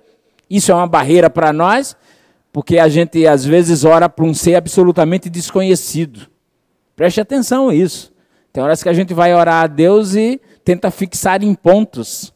Isso 0.50 0.72
é 0.72 0.76
uma 0.76 0.88
barreira 0.88 1.30
para 1.30 1.52
nós, 1.52 1.96
porque 2.52 2.78
a 2.78 2.88
gente 2.88 3.26
às 3.28 3.44
vezes 3.46 3.84
ora 3.84 4.08
para 4.08 4.26
um 4.26 4.34
ser 4.34 4.56
absolutamente 4.56 5.30
desconhecido. 5.30 6.28
Preste 6.96 7.20
atenção 7.20 7.70
a 7.70 7.76
isso. 7.76 8.14
Tem 8.54 8.64
horas 8.64 8.82
que 8.82 8.88
a 8.88 8.94
gente 8.94 9.14
vai 9.14 9.34
orar 9.34 9.64
a 9.64 9.68
Deus 9.68 10.16
e 10.16 10.40
tenta 10.64 10.90
fixar 10.90 11.44
em 11.44 11.54
pontos. 11.54 12.34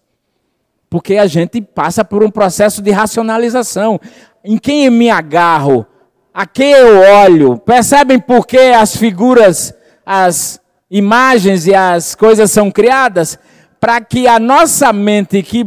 Porque 0.89 1.15
a 1.15 1.27
gente 1.27 1.61
passa 1.61 2.03
por 2.03 2.23
um 2.23 2.29
processo 2.29 2.81
de 2.81 2.91
racionalização. 2.91 3.99
Em 4.43 4.57
quem 4.57 4.85
eu 4.85 4.91
me 4.91 5.09
agarro? 5.09 5.85
A 6.33 6.45
quem 6.45 6.71
eu 6.71 6.99
olho? 7.23 7.57
Percebem 7.57 8.19
por 8.19 8.45
que 8.45 8.57
as 8.57 8.95
figuras, 8.95 9.73
as 10.05 10.59
imagens 10.91 11.67
e 11.67 11.73
as 11.73 12.15
coisas 12.15 12.51
são 12.51 12.69
criadas? 12.71 13.37
Para 13.79 14.01
que 14.01 14.27
a 14.27 14.39
nossa 14.39 14.91
mente, 14.91 15.41
que 15.41 15.65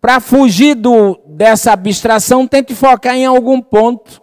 para 0.00 0.20
fugir 0.20 0.74
do, 0.74 1.20
dessa 1.26 1.72
abstração, 1.72 2.46
tente 2.46 2.74
focar 2.74 3.14
em 3.16 3.26
algum 3.26 3.60
ponto. 3.60 4.22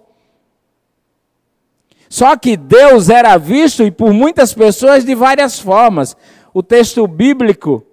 Só 2.10 2.38
que 2.38 2.56
Deus 2.56 3.10
era 3.10 3.38
visto 3.38 3.84
e 3.84 3.92
por 3.92 4.14
muitas 4.14 4.54
pessoas 4.54 5.04
de 5.04 5.14
várias 5.14 5.60
formas. 5.60 6.16
O 6.54 6.64
texto 6.64 7.06
bíblico 7.08 7.86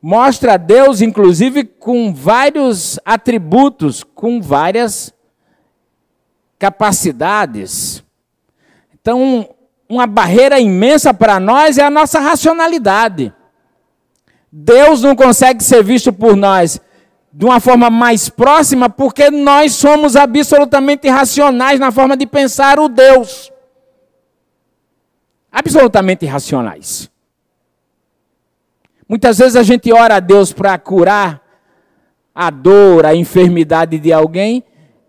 mostra 0.00 0.56
Deus, 0.56 1.02
inclusive, 1.02 1.64
com 1.64 2.14
vários 2.14 2.98
atributos, 3.04 4.02
com 4.02 4.40
várias 4.40 5.12
capacidades. 6.58 8.02
Então, 9.00 9.50
uma 9.88 10.06
barreira 10.06 10.58
imensa 10.58 11.12
para 11.12 11.38
nós 11.38 11.76
é 11.76 11.82
a 11.82 11.90
nossa 11.90 12.20
racionalidade. 12.20 13.34
Deus 14.50 15.02
não 15.02 15.14
consegue 15.14 15.62
ser 15.62 15.84
visto 15.84 16.10
por 16.10 16.34
nós 16.34 16.80
de 17.32 17.44
uma 17.44 17.60
forma 17.60 17.90
mais 17.90 18.28
próxima 18.28 18.88
porque 18.88 19.30
nós 19.30 19.74
somos 19.74 20.16
absolutamente 20.16 21.08
racionais 21.08 21.78
na 21.78 21.92
forma 21.92 22.16
de 22.16 22.26
pensar 22.26 22.78
o 22.78 22.88
Deus. 22.88 23.52
Absolutamente 25.50 26.24
irracionais. 26.24 27.10
Muitas 29.08 29.38
vezes 29.38 29.56
a 29.56 29.62
gente 29.62 29.92
ora 29.92 30.16
a 30.16 30.20
Deus 30.20 30.52
para 30.52 30.76
curar 30.78 31.42
a 32.34 32.50
dor, 32.50 33.06
a 33.06 33.14
enfermidade 33.14 33.98
de 33.98 34.12
alguém 34.12 34.62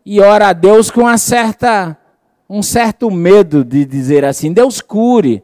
e 0.06 0.20
ora 0.22 0.48
a 0.48 0.54
Deus 0.54 0.90
com 0.90 1.02
uma 1.02 1.18
certa, 1.18 1.98
um 2.50 2.64
certo 2.64 3.12
medo 3.12 3.64
de 3.64 3.86
dizer 3.86 4.26
assim: 4.26 4.52
Deus 4.52 4.82
cure. 4.82 5.44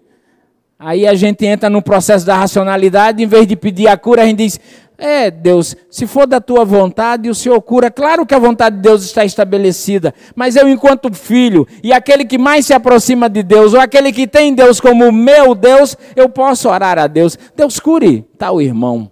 Aí 0.79 1.08
a 1.08 1.13
gente 1.13 1.46
entra 1.46 1.70
no 1.70 1.82
processo 1.82 2.25
da 2.25 2.36
racionalidade, 2.36 3.24
em 3.24 3.27
vez 3.27 3.48
de 3.48 3.55
pedir 3.55 3.88
a 3.88 3.98
cura, 3.98 4.24
a 4.24 4.25
gente 4.25 4.38
diz: 4.38 4.60
é, 4.97 5.29
Deus, 5.29 5.75
se 5.89 6.07
for 6.07 6.25
da 6.25 6.39
tua 6.39 6.63
vontade, 6.63 7.29
o 7.29 7.35
Senhor 7.35 7.61
cura. 7.61 7.91
Claro 7.91 8.25
que 8.25 8.33
a 8.33 8.39
vontade 8.39 8.77
de 8.77 8.81
Deus 8.81 9.03
está 9.03 9.25
estabelecida, 9.25 10.13
mas 10.35 10.55
eu, 10.55 10.69
enquanto 10.69 11.13
filho, 11.13 11.67
e 11.83 11.91
aquele 11.91 12.25
que 12.25 12.37
mais 12.37 12.65
se 12.65 12.73
aproxima 12.73 13.29
de 13.29 13.43
Deus, 13.43 13.73
ou 13.73 13.79
aquele 13.79 14.11
que 14.11 14.25
tem 14.25 14.53
Deus 14.53 14.79
como 14.79 15.11
meu 15.11 15.53
Deus, 15.53 15.97
eu 16.15 16.29
posso 16.29 16.69
orar 16.69 16.97
a 16.97 17.07
Deus. 17.07 17.37
Deus 17.55 17.79
cure 17.79 18.25
tal 18.37 18.61
irmão. 18.61 19.11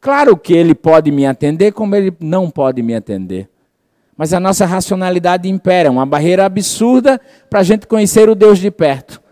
Claro 0.00 0.36
que 0.36 0.52
ele 0.52 0.74
pode 0.74 1.10
me 1.12 1.26
atender, 1.26 1.72
como 1.72 1.94
ele 1.94 2.12
não 2.18 2.50
pode 2.50 2.82
me 2.82 2.94
atender. 2.94 3.48
Mas 4.16 4.34
a 4.34 4.40
nossa 4.40 4.66
racionalidade 4.66 5.48
impera, 5.48 5.90
uma 5.90 6.04
barreira 6.04 6.44
absurda 6.44 7.20
para 7.48 7.60
a 7.60 7.62
gente 7.62 7.86
conhecer 7.86 8.28
o 8.28 8.34
Deus 8.34 8.58
de 8.58 8.70
perto. 8.70 9.22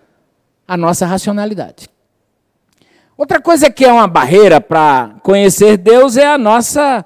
A 0.67 0.77
nossa 0.77 1.05
racionalidade. 1.07 1.90
Outra 3.21 3.39
coisa 3.39 3.71
que 3.71 3.85
é 3.85 3.93
uma 3.93 4.07
barreira 4.07 4.63
para 4.63 5.17
conhecer 5.23 5.77
Deus 5.77 6.17
é 6.17 6.27
a 6.27 6.39
nossa 6.39 7.05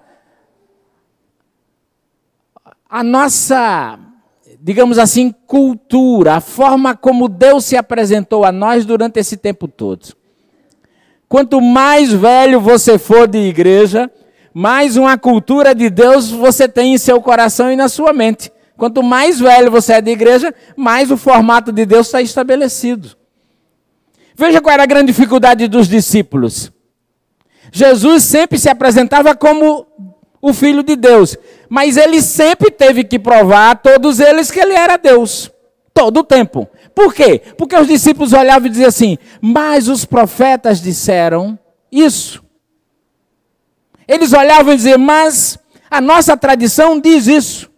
a 2.88 3.02
nossa, 3.02 3.98
digamos 4.60 4.96
assim, 4.96 5.34
cultura, 5.44 6.36
a 6.36 6.40
forma 6.40 6.96
como 6.96 7.28
Deus 7.28 7.64
se 7.64 7.76
apresentou 7.76 8.44
a 8.44 8.52
nós 8.52 8.86
durante 8.86 9.18
esse 9.18 9.36
tempo 9.36 9.66
todo. 9.66 10.14
Quanto 11.28 11.60
mais 11.60 12.12
velho 12.12 12.60
você 12.60 12.96
for 12.96 13.26
de 13.26 13.38
igreja, 13.38 14.08
mais 14.54 14.96
uma 14.96 15.18
cultura 15.18 15.74
de 15.74 15.90
Deus 15.90 16.30
você 16.30 16.68
tem 16.68 16.94
em 16.94 16.98
seu 16.98 17.20
coração 17.20 17.72
e 17.72 17.74
na 17.74 17.88
sua 17.88 18.12
mente. 18.12 18.52
Quanto 18.76 19.02
mais 19.02 19.40
velho 19.40 19.68
você 19.68 19.94
é 19.94 20.00
de 20.00 20.12
igreja, 20.12 20.54
mais 20.76 21.10
o 21.10 21.16
formato 21.16 21.72
de 21.72 21.84
Deus 21.84 22.06
está 22.06 22.22
estabelecido. 22.22 23.23
Veja 24.34 24.60
qual 24.60 24.74
era 24.74 24.82
a 24.82 24.86
grande 24.86 25.12
dificuldade 25.12 25.68
dos 25.68 25.88
discípulos. 25.88 26.72
Jesus 27.72 28.24
sempre 28.24 28.58
se 28.58 28.68
apresentava 28.68 29.34
como 29.34 29.86
o 30.40 30.52
Filho 30.52 30.82
de 30.82 30.96
Deus, 30.96 31.36
mas 31.68 31.96
ele 31.96 32.20
sempre 32.20 32.70
teve 32.70 33.04
que 33.04 33.18
provar 33.18 33.70
a 33.70 33.74
todos 33.74 34.20
eles 34.20 34.50
que 34.50 34.60
ele 34.60 34.74
era 34.74 34.96
Deus, 34.96 35.50
todo 35.92 36.20
o 36.20 36.24
tempo. 36.24 36.68
Por 36.94 37.12
quê? 37.14 37.40
Porque 37.56 37.76
os 37.76 37.88
discípulos 37.88 38.32
olhavam 38.32 38.66
e 38.66 38.70
diziam 38.70 38.88
assim: 38.88 39.18
Mas 39.40 39.88
os 39.88 40.04
profetas 40.04 40.80
disseram 40.80 41.58
isso. 41.90 42.44
Eles 44.06 44.32
olhavam 44.32 44.72
e 44.72 44.76
diziam: 44.76 44.98
Mas 44.98 45.58
a 45.90 46.00
nossa 46.00 46.36
tradição 46.36 47.00
diz 47.00 47.26
isso. 47.26 47.70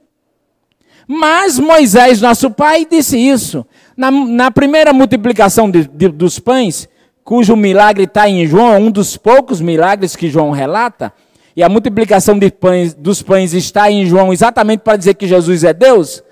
Mas 1.06 1.58
Moisés, 1.58 2.20
nosso 2.20 2.50
pai, 2.50 2.84
disse 2.84 3.16
isso. 3.16 3.64
Na, 3.96 4.10
na 4.10 4.50
primeira 4.50 4.92
multiplicação 4.92 5.70
de, 5.70 5.88
de, 5.88 6.08
dos 6.08 6.38
pães, 6.38 6.88
cujo 7.24 7.56
milagre 7.56 8.04
está 8.04 8.28
em 8.28 8.46
João, 8.46 8.82
um 8.82 8.90
dos 8.90 9.16
poucos 9.16 9.60
milagres 9.60 10.14
que 10.14 10.28
João 10.28 10.50
relata, 10.50 11.12
e 11.56 11.62
a 11.62 11.68
multiplicação 11.68 12.38
pães, 12.60 12.92
dos 12.92 13.22
pães 13.22 13.54
está 13.54 13.90
em 13.90 14.04
João 14.04 14.32
exatamente 14.32 14.80
para 14.80 14.96
dizer 14.96 15.14
que 15.14 15.26
Jesus 15.26 15.64
é 15.64 15.72
Deus, 15.72 16.22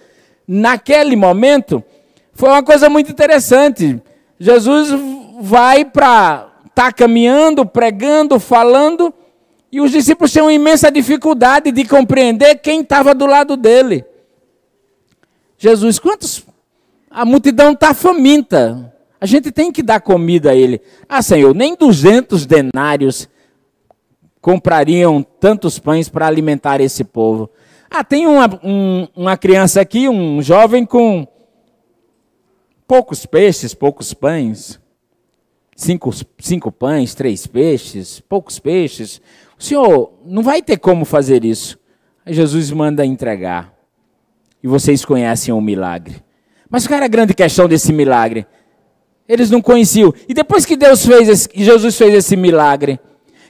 naquele 0.47 1.17
momento, 1.17 1.83
foi 2.35 2.51
uma 2.51 2.63
coisa 2.63 2.91
muito 2.91 3.11
interessante. 3.11 4.01
Jesus 4.39 4.91
vai 5.41 5.85
para. 5.85 6.49
está 6.67 6.93
caminhando, 6.93 7.65
pregando, 7.65 8.39
falando, 8.39 9.15
e 9.73 9.81
os 9.81 9.93
discípulos 9.93 10.33
uma 10.43 10.53
imensa 10.53 10.91
dificuldade 10.91 11.73
de 11.73 11.85
compreender 11.85 12.57
quem 12.57 12.81
estava 12.81 13.15
do 13.15 13.27
lado 13.27 13.57
dele. 13.57 14.05
Jesus, 15.57 15.99
quantos 15.99 16.45
a 17.15 17.25
multidão 17.25 17.73
está 17.73 17.95
faminta. 17.95 18.93
A 19.21 19.27
gente 19.27 19.53
tem 19.53 19.71
que 19.71 19.83
dar 19.83 20.01
comida 20.01 20.51
a 20.51 20.55
ele. 20.55 20.81
Ah, 21.09 21.23
Senhor, 21.23 21.55
nem 21.55 21.77
200 21.77 22.45
denários 22.45 23.29
comprariam 24.41 25.23
tantos 25.23 25.79
pães 25.79 26.09
para 26.09 26.27
alimentar 26.27 26.81
esse 26.81 27.05
povo. 27.05 27.49
Ah, 27.89 28.03
tem 28.03 28.27
uma, 28.27 28.61
um, 28.63 29.07
uma 29.15 29.37
criança 29.37 29.81
aqui, 29.81 30.09
um 30.09 30.43
jovem 30.43 30.85
com 30.85 31.27
poucos 32.87 33.25
peixes, 33.25 33.73
poucos 33.73 34.13
pães. 34.13 34.81
Cinco, 35.77 36.11
cinco 36.39 36.71
pães, 36.71 37.15
três 37.15 37.47
peixes, 37.47 38.21
poucos 38.21 38.59
peixes. 38.59 39.21
O 39.59 39.63
senhor 39.63 40.13
não 40.25 40.43
vai 40.43 40.61
ter 40.63 40.79
como 40.79 41.05
fazer 41.05 41.45
isso. 41.45 41.79
Aí 42.27 42.35
Jesus 42.35 42.71
manda 42.73 43.07
entregar. 43.07 43.73
E 44.63 44.67
vocês 44.67 45.05
conhecem 45.05 45.55
o 45.55 45.61
milagre. 45.61 46.25
Mas 46.75 46.89
qual 46.89 46.97
era 46.97 47.07
a 47.07 47.09
grande 47.09 47.33
questão 47.35 47.69
desse 47.69 47.93
milagre? 47.93 48.45
Eles 49.29 49.49
não 49.49 49.63
conheciam. 49.63 50.13
E 50.29 50.35
depois 50.35 50.67
que 50.67 50.77
Deus 50.77 51.07
fez, 51.07 51.29
esse, 51.29 51.49
Jesus 51.55 51.97
fez 51.97 52.13
esse 52.13 52.37
milagre, 52.37 52.99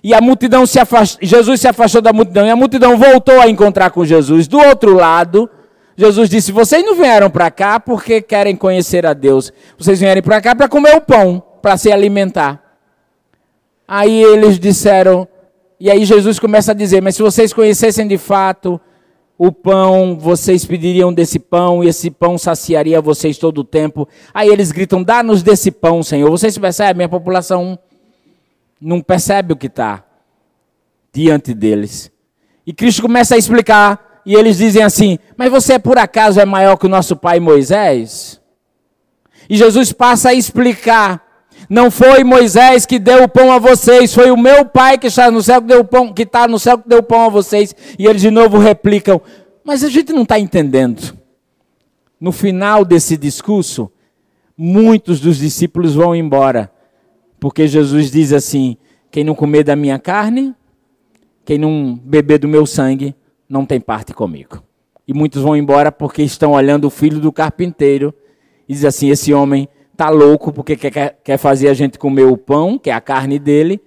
e 0.02 0.12
a 0.12 0.20
multidão 0.20 0.66
se 0.66 0.78
afastou, 0.78 1.26
Jesus 1.26 1.58
se 1.58 1.66
afastou 1.66 2.02
da 2.02 2.12
multidão, 2.12 2.46
e 2.46 2.50
a 2.50 2.54
multidão 2.54 2.98
voltou 2.98 3.40
a 3.40 3.48
encontrar 3.48 3.88
com 3.92 4.04
Jesus. 4.04 4.46
Do 4.46 4.58
outro 4.58 4.92
lado, 4.92 5.48
Jesus 5.96 6.28
disse: 6.28 6.52
Vocês 6.52 6.84
não 6.84 6.96
vieram 6.96 7.30
para 7.30 7.50
cá 7.50 7.80
porque 7.80 8.20
querem 8.20 8.54
conhecer 8.54 9.06
a 9.06 9.14
Deus. 9.14 9.50
Vocês 9.78 9.98
vieram 9.98 10.20
para 10.20 10.42
cá 10.42 10.54
para 10.54 10.68
comer 10.68 10.94
o 10.94 11.00
pão, 11.00 11.42
para 11.62 11.78
se 11.78 11.90
alimentar. 11.90 12.62
Aí 13.88 14.22
eles 14.22 14.58
disseram, 14.58 15.26
e 15.80 15.90
aí 15.90 16.04
Jesus 16.04 16.38
começa 16.38 16.72
a 16.72 16.74
dizer: 16.74 17.00
Mas 17.00 17.16
se 17.16 17.22
vocês 17.22 17.54
conhecessem 17.54 18.06
de 18.06 18.18
fato 18.18 18.78
o 19.36 19.50
pão, 19.50 20.16
vocês 20.16 20.64
pediriam 20.64 21.12
desse 21.12 21.38
pão, 21.38 21.82
e 21.82 21.88
esse 21.88 22.10
pão 22.10 22.38
saciaria 22.38 23.00
vocês 23.00 23.36
todo 23.36 23.58
o 23.58 23.64
tempo. 23.64 24.08
Aí 24.32 24.48
eles 24.48 24.70
gritam: 24.70 25.02
dá-nos 25.02 25.42
desse 25.42 25.70
pão, 25.70 26.02
Senhor. 26.02 26.30
Vocês 26.30 26.56
percebem? 26.56 27.04
A 27.04 27.08
população 27.08 27.78
não 28.80 29.00
percebe 29.00 29.52
o 29.52 29.56
que 29.56 29.66
está 29.66 30.04
diante 31.12 31.52
deles. 31.52 32.10
E 32.66 32.72
Cristo 32.72 33.02
começa 33.02 33.34
a 33.34 33.38
explicar, 33.38 34.22
e 34.24 34.34
eles 34.34 34.58
dizem 34.58 34.82
assim: 34.82 35.18
Mas 35.36 35.50
você 35.50 35.78
por 35.78 35.98
acaso 35.98 36.40
é 36.40 36.44
maior 36.44 36.76
que 36.76 36.86
o 36.86 36.90
nosso 36.90 37.16
pai 37.16 37.40
Moisés? 37.40 38.40
E 39.48 39.56
Jesus 39.56 39.92
passa 39.92 40.30
a 40.30 40.34
explicar 40.34 41.23
não 41.68 41.90
foi 41.90 42.24
Moisés 42.24 42.87
que 42.87 42.98
deu 42.98 43.24
o 43.24 43.29
pão 43.29 43.53
a 43.53 43.59
vocês, 43.59 44.14
foi 44.14 44.31
o 44.31 44.37
meu 44.37 44.64
Pai 44.64 44.98
que 44.98 45.07
está 45.07 45.31
no 45.31 45.42
céu 45.42 45.61
que 45.61 45.68
deu 45.68 45.81
o 45.81 45.85
pão, 45.85 46.12
que 46.12 46.22
está 46.22 46.46
no 46.46 46.59
céu 46.59 46.79
que 46.79 46.88
deu 46.88 46.98
o 46.98 47.03
pão 47.03 47.22
a 47.22 47.29
vocês. 47.29 47.74
E 47.98 48.07
eles 48.07 48.22
de 48.22 48.31
novo 48.31 48.59
replicam: 48.59 49.20
Mas 49.64 49.83
a 49.85 49.88
gente 49.88 50.12
não 50.12 50.22
está 50.22 50.38
entendendo. 50.38 51.16
No 52.20 52.33
final 52.33 52.85
desse 52.85 53.16
discurso, 53.16 53.90
muitos 54.57 55.20
dos 55.20 55.38
discípulos 55.38 55.94
vão 55.94 56.14
embora, 56.14 56.70
porque 57.40 57.66
Jesus 57.66 58.11
diz 58.11 58.33
assim: 58.33 58.77
Quem 59.11 59.24
não 59.24 59.35
comer 59.35 59.64
da 59.64 59.77
minha 59.77 59.98
carne, 59.98 60.55
quem 61.44 61.59
não 61.59 61.98
beber 62.03 62.38
do 62.38 62.48
meu 62.48 62.66
sangue, 62.66 63.14
não 63.48 63.66
tem 63.66 63.81
parte 63.81 64.14
comigo. 64.14 64.62
E 65.07 65.12
muitos 65.12 65.42
vão 65.42 65.57
embora 65.57 65.92
porque 65.92 66.22
estão 66.22 66.53
olhando 66.53 66.87
o 66.87 66.90
filho 66.90 67.20
do 67.20 67.31
carpinteiro 67.31 68.14
e 68.68 68.72
diz 68.72 68.85
assim: 68.85 69.11
Esse 69.11 69.35
homem 69.35 69.68
está 69.94 70.11
louco 70.11 70.52
porque 70.52 70.76
quer, 70.76 71.18
quer 71.22 71.38
fazer 71.38 71.68
a 71.68 71.74
gente 71.74 71.98
comer 71.98 72.24
o 72.24 72.37
pão, 72.37 72.78
que 72.78 72.90
é 72.90 72.92
a 72.92 73.00
carne 73.00 73.38
dele, 73.38 73.80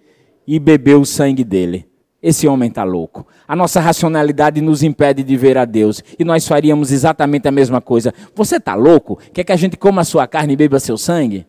e 0.48 0.58
beber 0.58 0.96
o 0.96 1.06
sangue 1.06 1.44
dele. 1.44 1.86
Esse 2.24 2.48
homem 2.48 2.70
está 2.70 2.84
louco. 2.84 3.28
A 3.48 3.56
nossa 3.56 3.80
racionalidade 3.80 4.60
nos 4.60 4.82
impede 4.82 5.22
de 5.22 5.38
ver 5.38 5.58
a 5.58 5.66
Deus. 5.66 6.04
E 6.18 6.24
nós 6.24 6.48
faríamos 6.48 6.92
exatamente 6.92 7.48
a 7.48 7.52
mesma 7.52 7.80
coisa. 7.80 8.14
Você 8.34 8.56
está 8.56 8.74
louco? 8.74 9.20
Quer 9.32 9.44
que 9.44 9.52
a 9.52 9.56
gente 9.56 9.78
coma 9.78 10.02
a 10.02 10.06
sua 10.06 10.26
carne 10.26 10.54
e 10.54 10.56
beba 10.56 10.80
seu 10.80 10.98
sangue? 10.98 11.46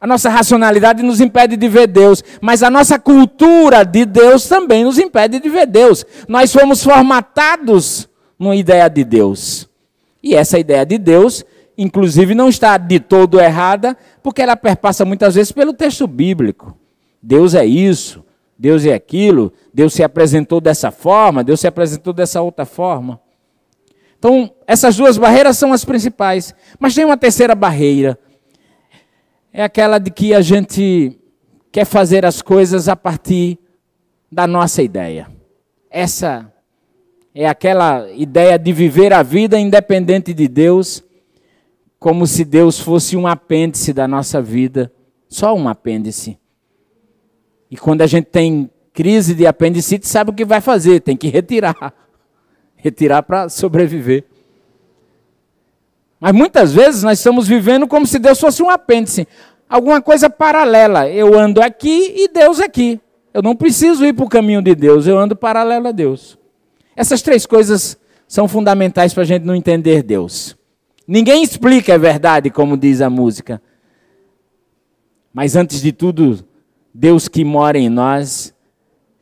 A 0.00 0.06
nossa 0.06 0.30
racionalidade 0.30 1.02
nos 1.02 1.20
impede 1.20 1.56
de 1.56 1.68
ver 1.68 1.86
Deus, 1.86 2.24
mas 2.40 2.62
a 2.62 2.70
nossa 2.70 2.98
cultura 2.98 3.84
de 3.84 4.06
Deus 4.06 4.48
também 4.48 4.82
nos 4.82 4.98
impede 4.98 5.38
de 5.38 5.48
ver 5.48 5.66
Deus. 5.66 6.06
Nós 6.26 6.52
fomos 6.52 6.82
formatados 6.82 8.08
numa 8.38 8.56
ideia 8.56 8.88
de 8.88 9.04
Deus. 9.04 9.68
E 10.22 10.34
essa 10.34 10.58
ideia 10.58 10.84
de 10.86 10.96
Deus, 10.96 11.44
inclusive, 11.82 12.34
não 12.34 12.50
está 12.50 12.76
de 12.76 13.00
todo 13.00 13.40
errada, 13.40 13.96
porque 14.22 14.42
ela 14.42 14.54
perpassa 14.54 15.02
muitas 15.02 15.34
vezes 15.34 15.50
pelo 15.50 15.72
texto 15.72 16.06
bíblico. 16.06 16.76
Deus 17.22 17.54
é 17.54 17.64
isso, 17.64 18.22
Deus 18.58 18.84
é 18.84 18.92
aquilo, 18.92 19.50
Deus 19.72 19.94
se 19.94 20.02
apresentou 20.02 20.60
dessa 20.60 20.90
forma, 20.90 21.42
Deus 21.42 21.58
se 21.60 21.66
apresentou 21.66 22.12
dessa 22.12 22.42
outra 22.42 22.66
forma. 22.66 23.18
Então, 24.18 24.52
essas 24.66 24.94
duas 24.94 25.16
barreiras 25.16 25.56
são 25.56 25.72
as 25.72 25.82
principais. 25.82 26.54
Mas 26.78 26.94
tem 26.94 27.06
uma 27.06 27.16
terceira 27.16 27.54
barreira. 27.54 28.18
É 29.50 29.62
aquela 29.62 29.98
de 29.98 30.10
que 30.10 30.34
a 30.34 30.42
gente 30.42 31.18
quer 31.72 31.86
fazer 31.86 32.26
as 32.26 32.42
coisas 32.42 32.90
a 32.90 32.94
partir 32.94 33.58
da 34.30 34.46
nossa 34.46 34.82
ideia. 34.82 35.26
Essa 35.90 36.52
é 37.34 37.48
aquela 37.48 38.10
ideia 38.10 38.58
de 38.58 38.70
viver 38.70 39.14
a 39.14 39.22
vida 39.22 39.58
independente 39.58 40.34
de 40.34 40.46
Deus, 40.46 41.02
como 42.00 42.26
se 42.26 42.46
Deus 42.46 42.80
fosse 42.80 43.14
um 43.14 43.26
apêndice 43.26 43.92
da 43.92 44.08
nossa 44.08 44.40
vida, 44.40 44.90
só 45.28 45.54
um 45.54 45.68
apêndice. 45.68 46.38
E 47.70 47.76
quando 47.76 48.00
a 48.00 48.06
gente 48.06 48.24
tem 48.24 48.70
crise 48.94 49.34
de 49.34 49.46
apendicite, 49.46 50.08
sabe 50.08 50.30
o 50.30 50.34
que 50.34 50.44
vai 50.46 50.62
fazer? 50.62 51.00
Tem 51.00 51.14
que 51.14 51.28
retirar. 51.28 51.76
Retirar 52.74 53.22
para 53.22 53.50
sobreviver. 53.50 54.24
Mas 56.18 56.32
muitas 56.32 56.72
vezes 56.72 57.02
nós 57.02 57.18
estamos 57.18 57.46
vivendo 57.46 57.86
como 57.86 58.06
se 58.06 58.18
Deus 58.18 58.40
fosse 58.40 58.62
um 58.62 58.70
apêndice, 58.70 59.28
alguma 59.68 60.00
coisa 60.00 60.30
paralela. 60.30 61.06
Eu 61.10 61.38
ando 61.38 61.62
aqui 61.62 62.14
e 62.16 62.28
Deus 62.28 62.58
aqui. 62.60 62.98
Eu 63.34 63.42
não 63.42 63.54
preciso 63.54 64.06
ir 64.06 64.14
para 64.14 64.24
o 64.24 64.28
caminho 64.28 64.62
de 64.62 64.74
Deus, 64.74 65.06
eu 65.06 65.18
ando 65.18 65.36
paralelo 65.36 65.88
a 65.88 65.92
Deus. 65.92 66.38
Essas 66.96 67.20
três 67.20 67.44
coisas 67.44 67.98
são 68.26 68.48
fundamentais 68.48 69.12
para 69.12 69.22
a 69.22 69.26
gente 69.26 69.44
não 69.44 69.54
entender 69.54 70.02
Deus. 70.02 70.58
Ninguém 71.12 71.42
explica 71.42 71.96
a 71.96 71.98
verdade, 71.98 72.50
como 72.50 72.76
diz 72.76 73.00
a 73.00 73.10
música. 73.10 73.60
Mas 75.34 75.56
antes 75.56 75.82
de 75.82 75.90
tudo, 75.90 76.38
Deus 76.94 77.26
que 77.26 77.44
mora 77.44 77.76
em 77.76 77.88
nós 77.88 78.54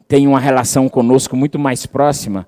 tem 0.07 0.27
uma 0.27 0.39
relação 0.39 0.87
conosco 0.87 1.35
muito 1.35 1.59
mais 1.59 1.87
próxima. 1.87 2.47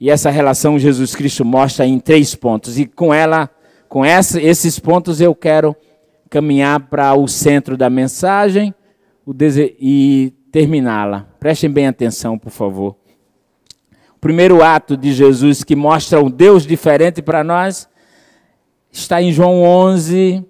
E 0.00 0.08
essa 0.08 0.30
relação 0.30 0.78
Jesus 0.78 1.14
Cristo 1.14 1.44
mostra 1.44 1.84
em 1.84 2.00
três 2.00 2.34
pontos. 2.34 2.78
E 2.78 2.86
com 2.86 3.12
ela, 3.12 3.50
com 3.90 4.02
essa, 4.02 4.40
esses 4.40 4.78
pontos, 4.78 5.20
eu 5.20 5.34
quero 5.34 5.76
caminhar 6.30 6.80
para 6.88 7.12
o 7.12 7.28
centro 7.28 7.76
da 7.76 7.90
mensagem 7.90 8.74
e 9.78 10.32
terminá-la. 10.50 11.28
Prestem 11.38 11.68
bem 11.68 11.88
atenção, 11.88 12.38
por 12.38 12.50
favor. 12.50 12.96
O 14.16 14.18
primeiro 14.18 14.62
ato 14.62 14.96
de 14.96 15.12
Jesus 15.12 15.62
que 15.62 15.76
mostra 15.76 16.24
um 16.24 16.30
Deus 16.30 16.66
diferente 16.66 17.20
para 17.20 17.44
nós 17.44 17.91
está 18.92 19.22
em 19.22 19.32
João 19.32 19.62
11, 19.62 20.44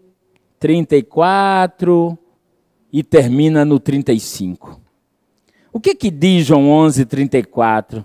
34 0.59 2.19
e 2.93 3.03
termina 3.03 3.65
no 3.65 3.79
35. 3.79 4.81
O 5.73 5.81
que 5.81 5.95
que 5.95 6.11
diz 6.11 6.45
João 6.45 6.69
11, 6.69 7.07
34? 7.07 8.05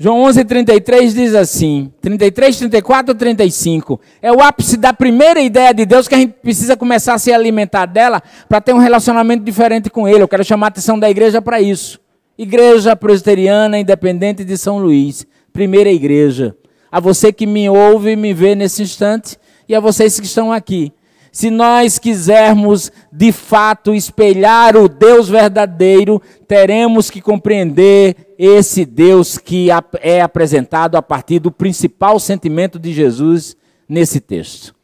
João 0.00 0.22
11, 0.22 0.44
33 0.44 1.12
diz 1.12 1.34
assim, 1.34 1.92
33, 2.00 2.56
34, 2.56 3.14
35. 3.16 4.00
É 4.22 4.30
o 4.30 4.40
ápice 4.40 4.76
da 4.76 4.92
primeira 4.92 5.40
ideia 5.40 5.74
de 5.74 5.84
Deus 5.84 6.06
que 6.06 6.14
a 6.14 6.18
gente 6.18 6.34
precisa 6.34 6.76
começar 6.76 7.14
a 7.14 7.18
se 7.18 7.32
alimentar 7.32 7.86
dela 7.86 8.22
para 8.48 8.60
ter 8.60 8.72
um 8.72 8.78
relacionamento 8.78 9.42
diferente 9.42 9.90
com 9.90 10.06
Ele. 10.06 10.22
Eu 10.22 10.28
quero 10.28 10.44
chamar 10.44 10.66
a 10.66 10.68
atenção 10.68 10.96
da 10.96 11.10
igreja 11.10 11.42
para 11.42 11.60
isso. 11.60 11.98
Igreja 12.38 12.94
Presbiteriana 12.94 13.80
Independente 13.80 14.44
de 14.44 14.56
São 14.56 14.78
Luís. 14.78 15.26
Primeira 15.52 15.90
igreja. 15.90 16.54
A 16.90 17.00
você 17.00 17.32
que 17.32 17.46
me 17.46 17.68
ouve 17.68 18.12
e 18.12 18.16
me 18.16 18.32
vê 18.32 18.54
nesse 18.54 18.82
instante 18.82 19.36
e 19.68 19.74
a 19.74 19.80
vocês 19.80 20.18
que 20.18 20.26
estão 20.26 20.52
aqui. 20.52 20.92
Se 21.30 21.50
nós 21.50 21.98
quisermos 21.98 22.90
de 23.12 23.30
fato 23.30 23.94
espelhar 23.94 24.76
o 24.76 24.88
Deus 24.88 25.28
verdadeiro, 25.28 26.20
teremos 26.46 27.10
que 27.10 27.20
compreender 27.20 28.34
esse 28.38 28.84
Deus 28.84 29.36
que 29.36 29.68
é 30.00 30.20
apresentado 30.20 30.96
a 30.96 31.02
partir 31.02 31.38
do 31.38 31.52
principal 31.52 32.18
sentimento 32.18 32.78
de 32.78 32.92
Jesus 32.92 33.56
nesse 33.88 34.20
texto. 34.20 34.74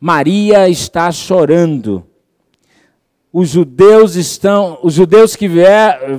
Maria 0.00 0.68
está 0.68 1.10
chorando. 1.10 2.04
Os 3.32 3.50
judeus 3.50 4.16
estão, 4.16 4.78
os 4.82 4.94
judeus 4.94 5.36
que 5.36 5.46
vier, 5.46 6.18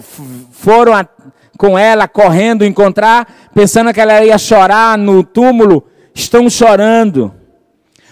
foram 0.51 0.93
a, 0.93 1.07
com 1.59 1.77
ela 1.77 2.07
correndo 2.07 2.65
encontrar, 2.65 3.27
pensando 3.53 3.93
que 3.93 3.99
ela 3.99 4.23
ia 4.23 4.37
chorar 4.37 4.97
no 4.97 5.23
túmulo, 5.23 5.85
estão 6.15 6.49
chorando 6.49 7.33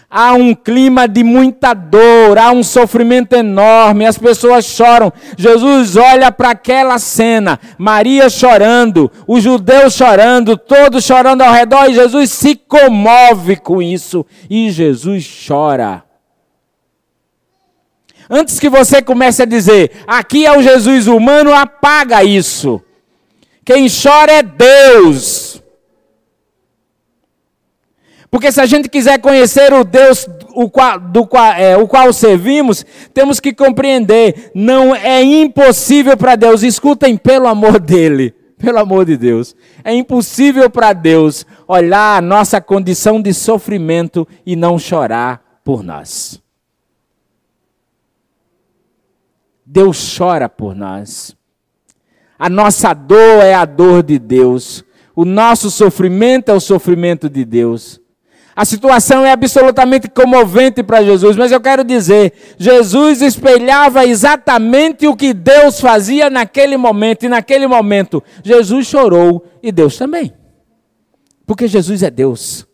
há 0.09 0.33
um 0.33 0.55
clima 0.55 1.07
de 1.07 1.23
muita 1.23 1.73
dor, 1.73 2.37
há 2.37 2.51
um 2.51 2.63
sofrimento 2.63 3.33
enorme, 3.33 4.05
as 4.05 4.17
pessoas 4.17 4.65
choram. 4.65 5.11
Jesus 5.37 5.95
olha 5.95 6.31
para 6.31 6.51
aquela 6.51 6.97
cena, 6.97 7.59
Maria 7.77 8.29
chorando, 8.29 9.11
os 9.27 9.43
judeus 9.43 9.93
chorando, 9.93 10.57
todos 10.57 11.03
chorando 11.03 11.41
ao 11.41 11.53
redor, 11.53 11.89
e 11.89 11.93
Jesus 11.93 12.31
se 12.31 12.55
comove 12.55 13.57
com 13.57 13.81
isso, 13.81 14.25
e 14.49 14.71
Jesus 14.71 15.27
chora. 15.47 16.03
Antes 18.29 18.59
que 18.59 18.69
você 18.69 19.01
comece 19.01 19.43
a 19.43 19.45
dizer, 19.45 20.03
aqui 20.05 20.45
é 20.45 20.57
o 20.57 20.61
Jesus 20.61 21.07
humano, 21.07 21.53
apaga 21.53 22.23
isso. 22.23 22.81
Quem 23.67 23.87
chora 23.89 24.31
é 24.31 24.41
Deus. 24.41 25.61
Porque 28.31 28.49
se 28.49 28.61
a 28.61 28.65
gente 28.65 28.87
quiser 28.87 29.19
conhecer 29.19 29.73
o 29.73 29.83
Deus 29.83 30.25
o 30.55 30.69
qual, 30.69 30.97
do 30.97 31.27
qual, 31.27 31.51
é, 31.51 31.75
o 31.75 31.85
qual 31.85 32.13
servimos, 32.13 32.85
temos 33.13 33.41
que 33.41 33.53
compreender, 33.53 34.51
não 34.55 34.95
é 34.95 35.21
impossível 35.21 36.15
para 36.15 36.37
Deus, 36.37 36.63
escutem 36.63 37.17
pelo 37.17 37.45
amor 37.45 37.77
dele, 37.77 38.33
pelo 38.57 38.79
amor 38.79 39.03
de 39.03 39.17
Deus, 39.17 39.53
é 39.83 39.93
impossível 39.93 40.69
para 40.69 40.93
Deus 40.93 41.45
olhar 41.67 42.19
a 42.19 42.21
nossa 42.21 42.61
condição 42.61 43.21
de 43.21 43.33
sofrimento 43.33 44.25
e 44.45 44.55
não 44.55 44.79
chorar 44.79 45.59
por 45.61 45.83
nós. 45.83 46.41
Deus 49.65 50.15
chora 50.17 50.47
por 50.47 50.73
nós. 50.73 51.35
A 52.37 52.49
nossa 52.49 52.93
dor 52.93 53.43
é 53.43 53.53
a 53.53 53.65
dor 53.65 54.03
de 54.03 54.19
Deus. 54.19 54.83
O 55.15 55.25
nosso 55.25 55.71
sofrimento 55.71 56.49
é 56.49 56.53
o 56.53 56.59
sofrimento 56.59 57.29
de 57.29 57.43
Deus. 57.43 57.99
A 58.55 58.65
situação 58.65 59.23
é 59.23 59.31
absolutamente 59.31 60.09
comovente 60.09 60.81
para 60.81 61.03
Jesus, 61.03 61.37
mas 61.37 61.51
eu 61.51 61.61
quero 61.61 61.83
dizer, 61.83 62.33
Jesus 62.57 63.21
espelhava 63.21 64.03
exatamente 64.03 65.05
o 65.05 65.15
que 65.15 65.31
Deus 65.31 65.79
fazia 65.79 66.27
naquele 66.27 66.75
momento, 66.75 67.23
e 67.23 67.29
naquele 67.29 67.67
momento 67.67 68.23
Jesus 68.43 68.87
chorou 68.87 69.45
e 69.61 69.71
Deus 69.71 69.95
também. 69.95 70.33
Porque 71.45 71.67
Jesus 71.67 72.01
é 72.01 72.09
Deus. 72.09 72.67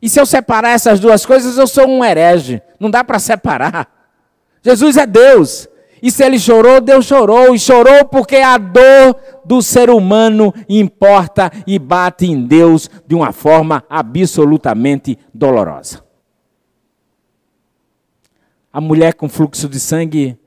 E 0.00 0.08
se 0.08 0.18
eu 0.18 0.24
separar 0.24 0.70
essas 0.70 0.98
duas 0.98 1.26
coisas, 1.26 1.58
eu 1.58 1.66
sou 1.66 1.86
um 1.86 2.02
herege. 2.02 2.62
Não 2.78 2.90
dá 2.90 3.04
para 3.04 3.18
separar. 3.18 3.88
Jesus 4.62 4.96
é 4.96 5.06
Deus. 5.06 5.68
E 6.02 6.10
se 6.10 6.24
ele 6.24 6.38
chorou, 6.38 6.80
Deus 6.80 7.06
chorou. 7.06 7.54
E 7.54 7.58
chorou 7.58 8.04
porque 8.06 8.36
a 8.36 8.56
dor 8.56 9.16
do 9.44 9.60
ser 9.60 9.90
humano 9.90 10.52
importa 10.68 11.50
e 11.66 11.78
bate 11.78 12.26
em 12.26 12.46
Deus 12.46 12.88
de 13.06 13.14
uma 13.14 13.32
forma 13.32 13.84
absolutamente 13.88 15.18
dolorosa. 15.32 16.02
A 18.72 18.80
mulher 18.80 19.14
com 19.14 19.28
fluxo 19.28 19.68
de 19.68 19.80
sangue 19.80 20.38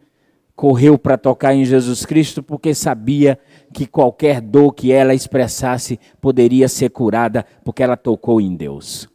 correu 0.56 0.98
para 0.98 1.18
tocar 1.18 1.54
em 1.54 1.66
Jesus 1.66 2.06
Cristo 2.06 2.42
porque 2.42 2.74
sabia 2.74 3.38
que 3.74 3.86
qualquer 3.86 4.40
dor 4.40 4.74
que 4.74 4.92
ela 4.92 5.14
expressasse 5.14 6.00
poderia 6.22 6.70
ser 6.70 6.90
curada 6.90 7.46
porque 7.64 7.84
ela 7.84 7.98
tocou 7.98 8.40
em 8.40 8.56
Deus. 8.56 9.10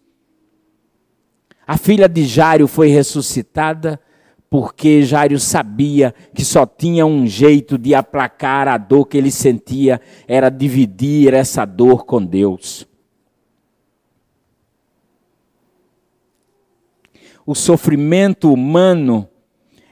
A 1.67 1.77
filha 1.77 2.09
de 2.09 2.25
Jário 2.25 2.67
foi 2.67 2.89
ressuscitada 2.89 4.01
porque 4.51 5.03
Jairo 5.03 5.39
sabia 5.39 6.15
que 6.35 6.45
só 6.45 6.65
tinha 6.65 7.05
um 7.05 7.27
jeito 7.27 7.77
de 7.77 7.95
aplacar 7.95 8.69
a 8.69 8.79
dor 8.79 9.07
que 9.07 9.19
ele 9.19 9.31
sentia, 9.31 10.01
era 10.27 10.49
dividir 10.49 11.35
essa 11.35 11.65
dor 11.65 12.05
com 12.05 12.25
Deus. 12.25 12.89
o 17.49 17.55
sofrimento 17.55 18.53
humano 18.53 19.27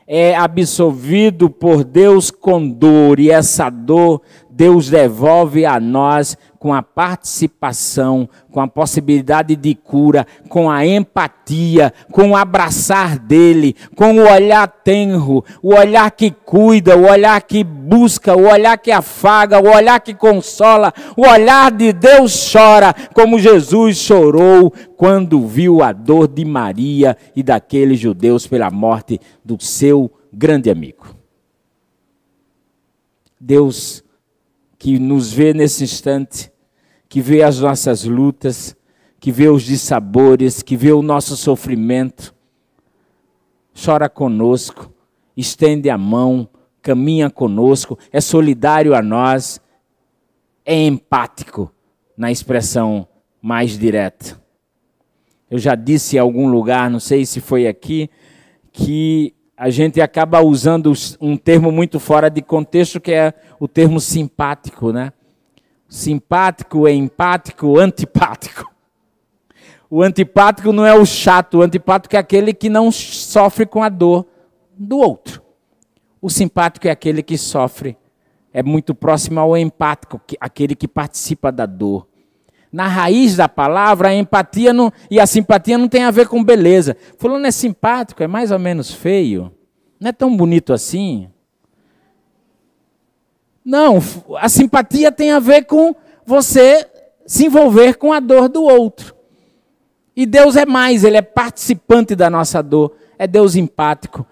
é 0.06 0.36
absolvido 0.36 1.48
por 1.48 1.82
Deus 1.82 2.30
com 2.30 2.68
dor, 2.68 3.18
e 3.18 3.30
essa 3.30 3.70
dor 3.70 4.20
Deus 4.56 4.88
devolve 4.88 5.66
a 5.66 5.78
nós 5.78 6.34
com 6.58 6.72
a 6.72 6.82
participação, 6.82 8.26
com 8.50 8.58
a 8.58 8.66
possibilidade 8.66 9.54
de 9.54 9.74
cura, 9.74 10.26
com 10.48 10.70
a 10.70 10.86
empatia, 10.86 11.92
com 12.10 12.30
o 12.30 12.36
abraçar 12.36 13.18
dele, 13.18 13.76
com 13.94 14.16
o 14.16 14.26
olhar 14.26 14.66
tenro, 14.66 15.44
o 15.62 15.74
olhar 15.74 16.10
que 16.10 16.30
cuida, 16.30 16.96
o 16.96 17.04
olhar 17.04 17.42
que 17.42 17.62
busca, 17.62 18.34
o 18.34 18.48
olhar 18.50 18.78
que 18.78 18.90
afaga, 18.90 19.60
o 19.60 19.68
olhar 19.68 20.00
que 20.00 20.14
consola, 20.14 20.90
o 21.14 21.26
olhar 21.26 21.70
de 21.70 21.92
Deus 21.92 22.50
chora, 22.50 22.94
como 23.12 23.38
Jesus 23.38 23.98
chorou 23.98 24.72
quando 24.96 25.46
viu 25.46 25.82
a 25.82 25.92
dor 25.92 26.26
de 26.26 26.46
Maria 26.46 27.14
e 27.36 27.42
daqueles 27.42 28.00
judeus 28.00 28.46
pela 28.46 28.70
morte 28.70 29.20
do 29.44 29.62
seu 29.62 30.10
grande 30.32 30.70
amigo. 30.70 31.14
Deus 33.38 34.05
que 34.78 34.98
nos 34.98 35.32
vê 35.32 35.54
nesse 35.54 35.84
instante, 35.84 36.50
que 37.08 37.20
vê 37.20 37.42
as 37.42 37.60
nossas 37.60 38.04
lutas, 38.04 38.76
que 39.18 39.32
vê 39.32 39.48
os 39.48 39.62
dissabores, 39.62 40.62
que 40.62 40.76
vê 40.76 40.92
o 40.92 41.02
nosso 41.02 41.36
sofrimento, 41.36 42.34
chora 43.74 44.08
conosco, 44.08 44.92
estende 45.36 45.90
a 45.90 45.98
mão, 45.98 46.48
caminha 46.82 47.28
conosco, 47.28 47.98
é 48.12 48.20
solidário 48.20 48.94
a 48.94 49.02
nós, 49.02 49.60
é 50.64 50.86
empático 50.86 51.72
na 52.16 52.30
expressão 52.30 53.06
mais 53.40 53.78
direta. 53.78 54.40
Eu 55.50 55.58
já 55.58 55.74
disse 55.74 56.16
em 56.16 56.18
algum 56.18 56.48
lugar, 56.48 56.90
não 56.90 56.98
sei 56.98 57.24
se 57.24 57.40
foi 57.40 57.68
aqui, 57.68 58.10
que 58.72 59.35
a 59.56 59.70
gente 59.70 60.00
acaba 60.00 60.42
usando 60.42 60.92
um 61.20 61.36
termo 61.36 61.72
muito 61.72 61.98
fora 61.98 62.28
de 62.28 62.42
contexto, 62.42 63.00
que 63.00 63.12
é 63.12 63.32
o 63.58 63.66
termo 63.66 63.98
simpático, 63.98 64.92
né? 64.92 65.12
Simpático, 65.88 66.86
empático, 66.86 67.78
antipático. 67.78 68.70
O 69.88 70.02
antipático 70.02 70.72
não 70.72 70.84
é 70.84 70.94
o 70.94 71.06
chato, 71.06 71.58
o 71.58 71.62
antipático 71.62 72.16
é 72.16 72.18
aquele 72.18 72.52
que 72.52 72.68
não 72.68 72.90
sofre 72.90 73.64
com 73.64 73.82
a 73.82 73.88
dor 73.88 74.26
do 74.76 74.98
outro. 74.98 75.40
O 76.20 76.28
simpático 76.28 76.88
é 76.88 76.90
aquele 76.90 77.22
que 77.22 77.38
sofre, 77.38 77.96
é 78.52 78.62
muito 78.62 78.94
próximo 78.94 79.40
ao 79.40 79.56
empático, 79.56 80.20
aquele 80.40 80.74
que 80.74 80.88
participa 80.88 81.50
da 81.50 81.64
dor 81.64 82.06
na 82.76 82.88
raiz 82.88 83.34
da 83.34 83.48
palavra, 83.48 84.08
a 84.10 84.14
empatia 84.14 84.70
não, 84.70 84.92
e 85.10 85.18
a 85.18 85.26
simpatia 85.26 85.78
não 85.78 85.88
tem 85.88 86.04
a 86.04 86.10
ver 86.10 86.28
com 86.28 86.44
beleza. 86.44 86.94
Fulano 87.16 87.46
é 87.46 87.50
simpático, 87.50 88.22
é 88.22 88.26
mais 88.26 88.50
ou 88.50 88.58
menos 88.58 88.92
feio. 88.92 89.50
Não 89.98 90.10
é 90.10 90.12
tão 90.12 90.36
bonito 90.36 90.74
assim. 90.74 91.30
Não, 93.64 93.96
a 94.36 94.46
simpatia 94.50 95.10
tem 95.10 95.30
a 95.32 95.38
ver 95.38 95.64
com 95.64 95.96
você 96.26 96.86
se 97.24 97.46
envolver 97.46 97.94
com 97.94 98.12
a 98.12 98.20
dor 98.20 98.46
do 98.46 98.62
outro. 98.62 99.16
E 100.14 100.26
Deus 100.26 100.54
é 100.54 100.66
mais, 100.66 101.02
Ele 101.02 101.16
é 101.16 101.22
participante 101.22 102.14
da 102.14 102.28
nossa 102.28 102.62
dor, 102.62 102.94
é 103.18 103.26
Deus 103.26 103.56
empático. 103.56 104.26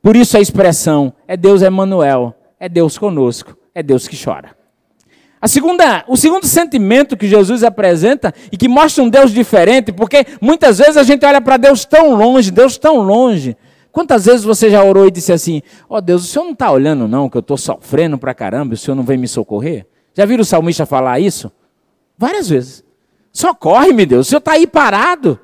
Por 0.00 0.16
isso 0.16 0.38
a 0.38 0.40
expressão 0.40 1.12
é 1.28 1.36
Deus 1.36 1.60
Emmanuel, 1.60 2.34
é 2.58 2.66
Deus 2.66 2.96
conosco, 2.96 3.54
é 3.74 3.82
Deus 3.82 4.08
que 4.08 4.16
chora. 4.16 4.58
A 5.42 5.48
segunda, 5.48 6.04
o 6.06 6.16
segundo 6.16 6.46
sentimento 6.46 7.16
que 7.16 7.26
Jesus 7.26 7.64
apresenta 7.64 8.34
e 8.52 8.58
que 8.58 8.68
mostra 8.68 9.02
um 9.02 9.08
Deus 9.08 9.30
diferente, 9.30 9.90
porque 9.90 10.26
muitas 10.40 10.78
vezes 10.78 10.98
a 10.98 11.02
gente 11.02 11.24
olha 11.24 11.40
para 11.40 11.56
Deus 11.56 11.86
tão 11.86 12.14
longe, 12.14 12.50
Deus 12.50 12.76
tão 12.76 12.98
longe. 12.98 13.56
Quantas 13.90 14.26
vezes 14.26 14.44
você 14.44 14.68
já 14.68 14.84
orou 14.84 15.06
e 15.06 15.10
disse 15.10 15.32
assim: 15.32 15.62
Ó 15.88 15.96
oh 15.96 16.00
Deus, 16.00 16.24
o 16.24 16.26
senhor 16.26 16.44
não 16.44 16.52
está 16.52 16.70
olhando, 16.70 17.08
não, 17.08 17.28
que 17.28 17.38
eu 17.38 17.40
estou 17.40 17.56
sofrendo 17.56 18.18
para 18.18 18.34
caramba, 18.34 18.74
o 18.74 18.76
senhor 18.76 18.94
não 18.94 19.02
vem 19.02 19.16
me 19.16 19.26
socorrer? 19.26 19.86
Já 20.14 20.26
viram 20.26 20.42
o 20.42 20.44
salmista 20.44 20.84
falar 20.84 21.18
isso? 21.18 21.50
Várias 22.18 22.48
vezes. 22.48 22.84
Socorre-me, 23.32 24.04
Deus, 24.04 24.26
o 24.26 24.30
senhor 24.30 24.40
está 24.40 24.52
aí 24.52 24.66
parado. 24.66 25.40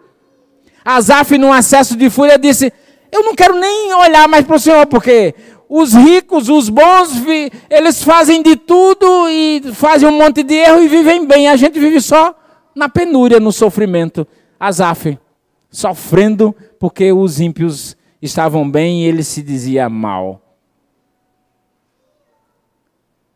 Azaf, 0.84 1.38
num 1.38 1.52
acesso 1.52 1.96
de 1.96 2.10
fúria, 2.10 2.38
disse: 2.38 2.70
Eu 3.10 3.24
não 3.24 3.34
quero 3.34 3.58
nem 3.58 3.94
olhar 3.94 4.28
mais 4.28 4.44
para 4.44 4.56
o 4.56 4.60
senhor, 4.60 4.86
porque 4.86 5.34
os 5.68 5.94
ricos, 5.94 6.48
os 6.48 6.68
bons, 6.68 7.10
eles 7.68 8.02
fazem 8.02 8.42
de 8.42 8.56
tudo 8.56 9.28
e 9.28 9.62
fazem 9.74 10.08
um 10.08 10.18
monte 10.18 10.42
de 10.42 10.54
erro 10.54 10.82
e 10.82 10.88
vivem 10.88 11.26
bem. 11.26 11.48
A 11.48 11.56
gente 11.56 11.78
vive 11.78 12.00
só 12.00 12.34
na 12.74 12.88
penúria, 12.88 13.40
no 13.40 13.52
sofrimento. 13.52 14.26
Azaf, 14.58 15.18
sofrendo 15.70 16.54
porque 16.78 17.12
os 17.12 17.40
ímpios 17.40 17.96
estavam 18.22 18.70
bem 18.70 19.02
e 19.02 19.06
ele 19.06 19.22
se 19.24 19.42
dizia 19.42 19.88
mal. 19.88 20.42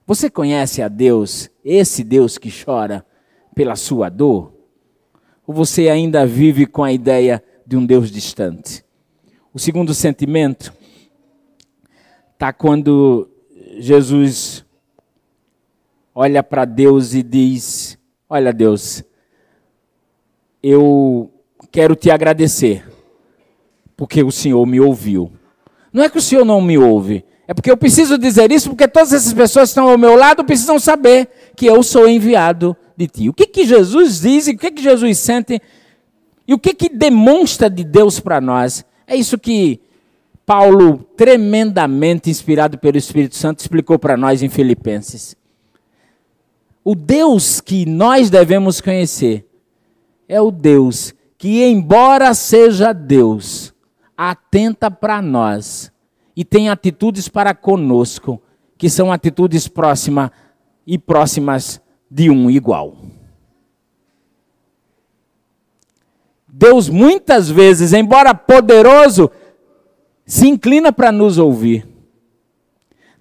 Você 0.06 0.28
conhece 0.28 0.82
a 0.82 0.88
Deus, 0.88 1.50
esse 1.64 2.02
Deus 2.02 2.36
que 2.36 2.50
chora 2.50 3.04
pela 3.54 3.76
sua 3.76 4.08
dor? 4.08 4.52
Ou 5.46 5.54
você 5.54 5.88
ainda 5.88 6.26
vive 6.26 6.66
com 6.66 6.82
a 6.82 6.92
ideia 6.92 7.42
de 7.66 7.76
um 7.76 7.84
Deus 7.84 8.10
distante? 8.10 8.84
O 9.52 9.58
segundo 9.58 9.92
sentimento 9.94 10.72
está 12.40 12.54
quando 12.54 13.28
Jesus 13.78 14.64
olha 16.14 16.42
para 16.42 16.64
Deus 16.64 17.12
e 17.12 17.22
diz: 17.22 17.98
Olha, 18.30 18.50
Deus, 18.50 19.04
eu 20.62 21.30
quero 21.70 21.94
te 21.94 22.10
agradecer, 22.10 22.82
porque 23.94 24.22
o 24.22 24.32
Senhor 24.32 24.64
me 24.64 24.80
ouviu. 24.80 25.30
Não 25.92 26.02
é 26.02 26.08
que 26.08 26.16
o 26.16 26.22
Senhor 26.22 26.46
não 26.46 26.62
me 26.62 26.78
ouve, 26.78 27.26
é 27.46 27.52
porque 27.52 27.70
eu 27.70 27.76
preciso 27.76 28.16
dizer 28.16 28.50
isso, 28.50 28.70
porque 28.70 28.88
todas 28.88 29.12
essas 29.12 29.34
pessoas 29.34 29.68
que 29.68 29.72
estão 29.72 29.90
ao 29.90 29.98
meu 29.98 30.16
lado 30.16 30.42
precisam 30.42 30.78
saber 30.78 31.28
que 31.54 31.66
eu 31.66 31.82
sou 31.82 32.08
enviado 32.08 32.74
de 32.96 33.06
ti. 33.06 33.28
O 33.28 33.34
que, 33.34 33.46
que 33.46 33.66
Jesus 33.66 34.22
diz 34.22 34.48
e 34.48 34.52
o 34.52 34.56
que, 34.56 34.70
que 34.70 34.82
Jesus 34.82 35.18
sente 35.18 35.60
e 36.48 36.54
o 36.54 36.58
que, 36.58 36.72
que 36.72 36.88
demonstra 36.88 37.68
de 37.68 37.84
Deus 37.84 38.18
para 38.18 38.40
nós? 38.40 38.82
É 39.06 39.14
isso 39.14 39.38
que 39.38 39.78
Paulo, 40.50 41.04
tremendamente 41.16 42.28
inspirado 42.28 42.76
pelo 42.76 42.98
Espírito 42.98 43.36
Santo, 43.36 43.60
explicou 43.60 44.00
para 44.00 44.16
nós 44.16 44.42
em 44.42 44.48
Filipenses. 44.48 45.36
O 46.82 46.96
Deus 46.96 47.60
que 47.60 47.86
nós 47.86 48.30
devemos 48.30 48.80
conhecer 48.80 49.48
é 50.28 50.40
o 50.40 50.50
Deus 50.50 51.14
que, 51.38 51.62
embora 51.62 52.34
seja 52.34 52.92
Deus, 52.92 53.72
atenta 54.16 54.90
para 54.90 55.22
nós 55.22 55.92
e 56.34 56.44
tem 56.44 56.68
atitudes 56.68 57.28
para 57.28 57.54
conosco, 57.54 58.42
que 58.76 58.90
são 58.90 59.12
atitudes 59.12 59.68
próximas 59.68 60.32
e 60.84 60.98
próximas 60.98 61.80
de 62.10 62.28
um 62.28 62.50
igual. 62.50 62.96
Deus 66.48 66.88
muitas 66.88 67.48
vezes, 67.48 67.92
embora 67.92 68.34
poderoso, 68.34 69.30
se 70.26 70.48
inclina 70.48 70.92
para 70.92 71.10
nos 71.10 71.38
ouvir. 71.38 71.86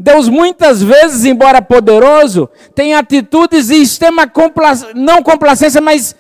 Deus 0.01 0.29
muitas 0.29 0.81
vezes, 0.81 1.25
embora 1.25 1.61
poderoso, 1.61 2.49
tem 2.73 2.95
atitudes 2.95 3.67
de 3.67 3.75
extrema 3.75 4.25
compla 4.25 4.71
não 4.95 5.21
complacência, 5.21 5.81
mas 5.81 6.15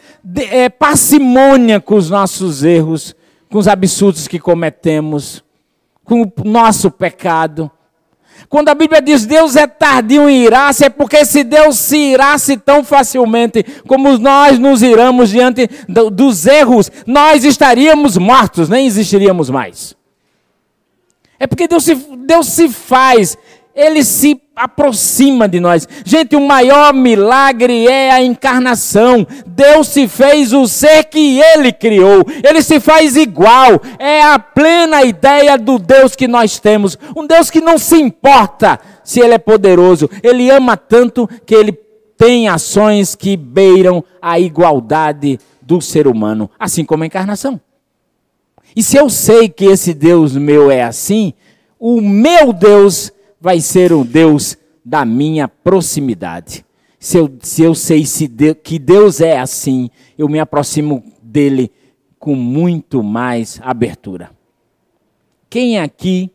é, 0.51 0.67
parcimônia 0.67 1.79
com 1.79 1.95
os 1.95 2.09
nossos 2.09 2.63
erros, 2.65 3.15
com 3.49 3.57
os 3.57 3.69
absurdos 3.69 4.27
que 4.27 4.37
cometemos, 4.37 5.41
com 6.03 6.23
o 6.23 6.31
nosso 6.43 6.91
pecado. 6.91 7.71
Quando 8.49 8.67
a 8.67 8.75
Bíblia 8.75 9.01
diz 9.01 9.25
Deus 9.25 9.55
é 9.55 9.65
tardio 9.65 10.29
em 10.29 10.43
irar-se, 10.43 10.83
é 10.83 10.89
porque 10.89 11.23
se 11.23 11.43
Deus 11.45 11.77
se 11.79 11.97
irasse 11.97 12.57
tão 12.57 12.83
facilmente 12.83 13.63
como 13.87 14.17
nós 14.17 14.59
nos 14.59 14.81
iramos 14.81 15.29
diante 15.29 15.69
do, 15.87 16.09
dos 16.09 16.45
erros, 16.45 16.91
nós 17.05 17.45
estaríamos 17.45 18.17
mortos, 18.17 18.67
nem 18.67 18.85
existiríamos 18.85 19.49
mais. 19.49 19.98
É 21.39 21.47
porque 21.47 21.67
Deus 21.67 21.85
se, 21.85 21.95
Deus 21.95 22.47
se 22.47 22.67
faz, 22.67 23.37
Ele 23.73 24.03
se 24.03 24.41
aproxima 24.55 25.47
de 25.47 25.59
nós. 25.59 25.87
Gente, 26.03 26.35
o 26.35 26.41
maior 26.41 26.93
milagre 26.93 27.87
é 27.87 28.11
a 28.11 28.21
encarnação. 28.21 29.25
Deus 29.47 29.87
se 29.87 30.07
fez 30.07 30.51
o 30.51 30.67
ser 30.67 31.05
que 31.05 31.39
Ele 31.39 31.71
criou. 31.71 32.25
Ele 32.43 32.61
se 32.61 32.79
faz 32.79 33.15
igual. 33.15 33.81
É 33.97 34.21
a 34.21 34.37
plena 34.37 35.03
ideia 35.03 35.57
do 35.57 35.79
Deus 35.79 36.15
que 36.15 36.27
nós 36.27 36.59
temos. 36.59 36.97
Um 37.15 37.25
Deus 37.25 37.49
que 37.49 37.61
não 37.61 37.77
se 37.77 37.95
importa 37.95 38.79
se 39.03 39.21
Ele 39.21 39.35
é 39.35 39.39
poderoso. 39.39 40.09
Ele 40.21 40.49
ama 40.51 40.75
tanto 40.75 41.27
que 41.45 41.55
Ele 41.55 41.71
tem 42.17 42.49
ações 42.49 43.15
que 43.15 43.37
beiram 43.37 44.03
a 44.21 44.37
igualdade 44.37 45.39
do 45.61 45.79
ser 45.79 46.05
humano, 46.05 46.51
assim 46.59 46.83
como 46.83 47.03
a 47.03 47.07
encarnação. 47.07 47.61
E 48.75 48.83
se 48.83 48.97
eu 48.97 49.09
sei 49.09 49.49
que 49.49 49.65
esse 49.65 49.93
Deus 49.93 50.35
meu 50.35 50.69
é 50.69 50.83
assim, 50.83 51.33
o 51.79 52.01
meu 52.01 52.51
Deus 52.53 53.11
vai 53.39 53.61
ser 53.61 53.93
o 53.93 54.03
Deus 54.03 54.57
da 54.83 55.05
minha 55.05 55.47
proximidade. 55.47 56.65
Se 56.99 57.17
eu, 57.17 57.31
se 57.41 57.61
eu 57.61 57.73
sei 57.73 58.05
se 58.05 58.27
Deus, 58.27 58.57
que 58.63 58.77
Deus 58.77 59.21
é 59.21 59.39
assim, 59.39 59.89
eu 60.17 60.27
me 60.27 60.39
aproximo 60.39 61.03
dele 61.21 61.71
com 62.17 62.35
muito 62.35 63.01
mais 63.01 63.59
abertura. 63.63 64.31
Quem 65.49 65.79
aqui 65.79 66.29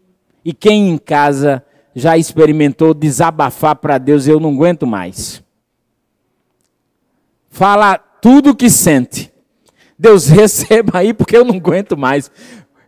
e 0.44 0.52
quem 0.52 0.88
em 0.88 0.98
casa 0.98 1.62
já 1.94 2.16
experimentou 2.16 2.94
desabafar 2.94 3.76
para 3.76 3.98
Deus, 3.98 4.26
eu 4.26 4.40
não 4.40 4.54
aguento 4.54 4.86
mais? 4.86 5.42
Fala 7.50 7.98
tudo 7.98 8.50
o 8.50 8.56
que 8.56 8.70
sente. 8.70 9.33
Deus 10.04 10.28
receba 10.28 10.98
aí 10.98 11.14
porque 11.14 11.36
eu 11.36 11.44
não 11.44 11.54
aguento 11.56 11.96
mais. 11.96 12.30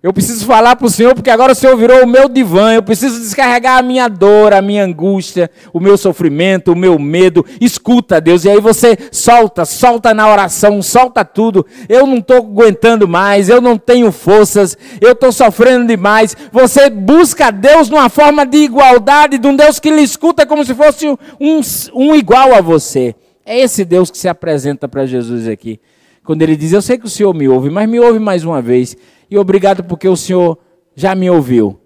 Eu 0.03 0.13
preciso 0.13 0.45
falar 0.45 0.77
para 0.77 0.87
o 0.87 0.91
Senhor, 0.91 1.15
porque 1.15 1.31
agora 1.31 1.51
o 1.51 1.55
Senhor 1.55 1.77
virou 1.77 2.05
o 2.05 2.07
meu 2.07 2.29
divã. 2.29 2.75
Eu 2.75 2.83
preciso 2.83 3.19
descarregar 3.19 3.79
a 3.79 3.83
minha 3.83 4.07
dor, 4.07 4.53
a 4.53 4.63
minha 4.63 4.85
angústia, 4.85 5.51
o 5.73 5.81
meu 5.81 5.97
sofrimento, 5.97 6.71
o 6.71 6.77
meu 6.77 6.97
medo. 6.97 7.45
Escuta, 7.61 8.21
Deus, 8.21 8.45
e 8.45 8.51
aí 8.51 8.61
você 8.61 8.97
solta, 9.11 9.65
solta 9.65 10.15
na 10.15 10.31
oração, 10.31 10.81
solta 10.81 11.25
tudo. 11.25 11.67
Eu 11.89 12.07
não 12.07 12.19
estou 12.19 12.37
aguentando 12.37 13.09
mais, 13.09 13.49
eu 13.49 13.61
não 13.61 13.77
tenho 13.77 14.13
forças, 14.13 14.79
eu 15.01 15.11
estou 15.11 15.33
sofrendo 15.33 15.87
demais. 15.87 16.37
Você 16.53 16.89
busca 16.89 17.51
Deus 17.51 17.89
numa 17.89 18.09
forma 18.09 18.47
de 18.47 18.59
igualdade, 18.59 19.39
de 19.39 19.49
um 19.49 19.57
Deus 19.57 19.81
que 19.81 19.91
lhe 19.91 20.03
escuta 20.03 20.47
como 20.47 20.65
se 20.65 20.75
fosse 20.75 21.09
um, 21.09 21.61
um 21.95 22.15
igual 22.15 22.55
a 22.55 22.61
você. 22.61 23.15
É 23.45 23.59
esse 23.59 23.85
Deus 23.85 24.09
que 24.11 24.19
se 24.19 24.29
apresenta 24.29 24.87
para 24.87 25.07
Jesus 25.07 25.49
aqui. 25.49 25.81
Quando 26.27 26.43
ele 26.43 26.57
diz: 26.57 26.73
Eu 26.73 26.83
sei 26.83 26.99
que 26.99 27.07
o 27.07 27.11
Senhor 27.11 27.33
me 27.33 27.49
ouve, 27.49 27.71
mas 27.71 27.89
me 27.89 28.01
ouve 28.01 28.19
mais 28.19 28.45
uma 28.45 28.61
vez. 28.61 28.97
E 29.31 29.39
obrigado 29.39 29.85
porque 29.85 30.09
o 30.09 30.17
Senhor 30.17 30.59
já 30.95 31.15
me 31.15 31.31
ouviu. 31.31 31.81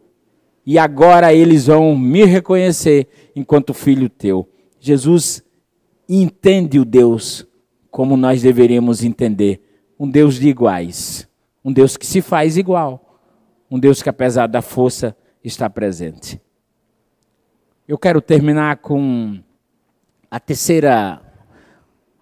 E 0.65 0.79
agora 0.79 1.33
eles 1.33 1.67
vão 1.67 1.97
me 1.97 2.25
reconhecer 2.25 3.07
enquanto 3.37 3.75
filho 3.75 4.09
teu. 4.09 4.49
Jesus 4.79 5.45
entende 6.09 6.81
o 6.81 6.85
Deus 6.85 7.47
como 7.91 8.17
nós 8.17 8.43
deveríamos 8.43 9.05
entender. 9.05 9.61
Um 9.99 10.09
Deus 10.09 10.37
de 10.37 10.49
iguais. 10.49 11.29
Um 11.63 11.73
Deus 11.73 11.97
que 11.97 12.07
se 12.07 12.23
faz 12.23 12.57
igual. 12.57 13.21
Um 13.71 13.79
Deus 13.79 14.03
que, 14.03 14.09
apesar 14.09 14.47
da 14.47 14.63
força, 14.63 15.15
está 15.45 15.69
presente. 15.69 16.41
Eu 17.87 17.99
quero 17.99 18.23
terminar 18.23 18.79
com 18.79 19.39
a 20.31 20.41
terceira, 20.41 21.21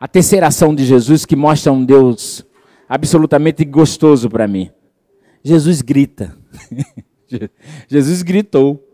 a 0.00 0.06
terceira 0.06 0.46
ação 0.46 0.74
de 0.74 0.84
Jesus 0.84 1.24
que 1.24 1.34
mostra 1.34 1.72
um 1.72 1.84
Deus 1.84 2.46
absolutamente 2.88 3.64
gostoso 3.64 4.28
para 4.28 4.46
mim. 4.46 4.70
Jesus 5.42 5.82
grita. 5.82 6.36
Jesus 7.88 8.22
gritou. 8.22 8.84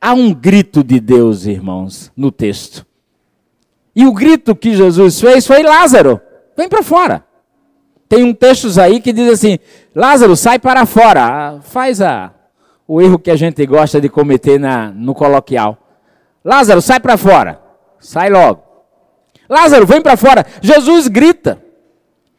Há 0.00 0.14
um 0.14 0.32
grito 0.32 0.84
de 0.84 1.00
Deus, 1.00 1.46
irmãos, 1.46 2.12
no 2.16 2.30
texto. 2.30 2.86
E 3.94 4.06
o 4.06 4.12
grito 4.12 4.54
que 4.54 4.74
Jesus 4.74 5.20
fez 5.20 5.46
foi: 5.46 5.62
Lázaro, 5.62 6.20
vem 6.56 6.68
para 6.68 6.82
fora. 6.82 7.24
Tem 8.08 8.22
um 8.22 8.32
texto 8.32 8.68
aí 8.80 9.00
que 9.00 9.12
diz 9.12 9.32
assim: 9.32 9.58
Lázaro, 9.94 10.36
sai 10.36 10.58
para 10.58 10.86
fora. 10.86 11.60
Faz 11.62 12.00
a, 12.00 12.32
o 12.86 13.00
erro 13.00 13.18
que 13.18 13.30
a 13.30 13.36
gente 13.36 13.64
gosta 13.66 14.00
de 14.00 14.08
cometer 14.08 14.60
na, 14.60 14.90
no 14.90 15.14
coloquial. 15.14 15.85
Lázaro, 16.46 16.80
sai 16.80 17.00
para 17.00 17.16
fora. 17.16 17.60
Sai 17.98 18.30
logo. 18.30 18.62
Lázaro, 19.50 19.84
vem 19.84 20.00
para 20.00 20.16
fora. 20.16 20.46
Jesus 20.62 21.08
grita. 21.08 21.60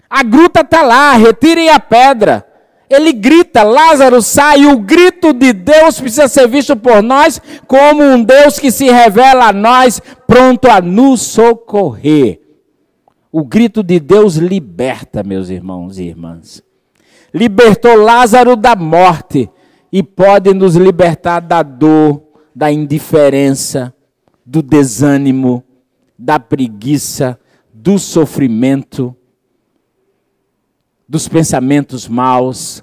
A 0.10 0.24
gruta 0.24 0.62
está 0.62 0.82
lá, 0.82 1.12
retirem 1.12 1.68
a 1.70 1.78
pedra. 1.78 2.48
Ele 2.90 3.12
grita, 3.12 3.64
Lázaro 3.64 4.22
sai. 4.22 4.66
O 4.66 4.80
grito 4.80 5.34
de 5.34 5.52
Deus 5.52 6.00
precisa 6.00 6.30
ser 6.30 6.48
visto 6.48 6.74
por 6.78 7.04
nós 7.04 7.42
como 7.68 8.02
um 8.02 8.24
Deus 8.24 8.58
que 8.58 8.72
se 8.72 8.90
revela 8.90 9.50
a 9.50 9.54
nós, 9.54 10.02
pronto 10.26 10.70
a 10.70 10.80
nos 10.80 11.22
socorrer. 11.22 12.40
O 13.30 13.44
grito 13.44 13.84
de 13.84 14.00
Deus 14.00 14.36
liberta, 14.38 15.22
meus 15.22 15.50
irmãos 15.50 16.00
e 16.00 16.04
irmãs. 16.04 16.64
Libertou 17.34 17.98
Lázaro 17.98 18.56
da 18.56 18.74
morte 18.74 19.50
e 19.92 20.02
pode 20.02 20.54
nos 20.54 20.78
libertar 20.78 21.42
da 21.42 21.62
dor, 21.62 22.24
da 22.56 22.72
indiferença, 22.72 23.94
do 24.48 24.62
desânimo, 24.62 25.62
da 26.18 26.40
preguiça, 26.40 27.38
do 27.74 28.00
sofrimento 28.00 29.14
dos 31.08 31.28
pensamentos 31.28 32.08
maus. 32.08 32.82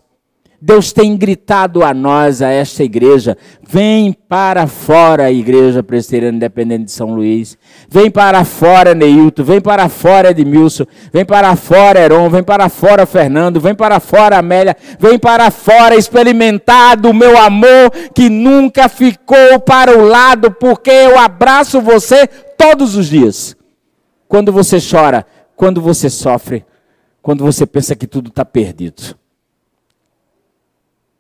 Deus 0.67 0.95
tem 0.95 1.15
gritado 1.15 1.85
a 1.85 1.93
nós, 1.93 2.41
a 2.41 2.49
esta 2.49 2.83
igreja: 2.83 3.37
vem 3.69 4.15
para 4.15 4.67
fora, 4.67 5.31
Igreja 5.31 5.83
Presbiteriana 5.83 6.37
Independente 6.39 6.85
de 6.85 6.93
São 6.93 7.15
Luís. 7.15 7.59
Vem 7.87 8.11
para 8.11 8.43
fora, 8.47 8.95
Neilton. 8.95 9.45
Vem 9.45 9.61
para 9.61 9.91
fora, 9.91 10.31
Edmilson. 10.31 10.87
Vem 11.13 11.23
para 11.23 11.55
fora, 11.55 12.01
Heron. 12.01 12.31
Vem 12.31 12.43
para 12.43 12.71
fora, 12.71 13.05
Fernando. 13.05 13.61
Vem 13.61 13.75
para 13.75 14.01
fora, 14.01 14.39
Amélia. 14.39 14.75
Vem 14.99 15.19
para 15.19 15.51
fora, 15.51 15.97
experimentar 15.97 16.97
do 16.97 17.13
meu 17.13 17.37
amor 17.37 17.91
que 18.15 18.31
nunca 18.31 18.89
ficou 18.89 19.61
para 19.61 19.95
o 19.99 20.07
lado, 20.07 20.51
porque 20.51 20.91
eu 20.91 21.19
abraço 21.19 21.79
você 21.83 22.27
todos 22.57 22.97
os 22.97 23.09
dias. 23.09 23.55
Quando 24.27 24.51
você 24.51 24.79
chora, 24.81 25.27
quando 25.55 25.83
você 25.83 26.09
sofre, 26.09 26.65
quando 27.21 27.45
você 27.45 27.67
pensa 27.67 27.95
que 27.95 28.07
tudo 28.07 28.29
está 28.29 28.47
perdido. 28.47 29.15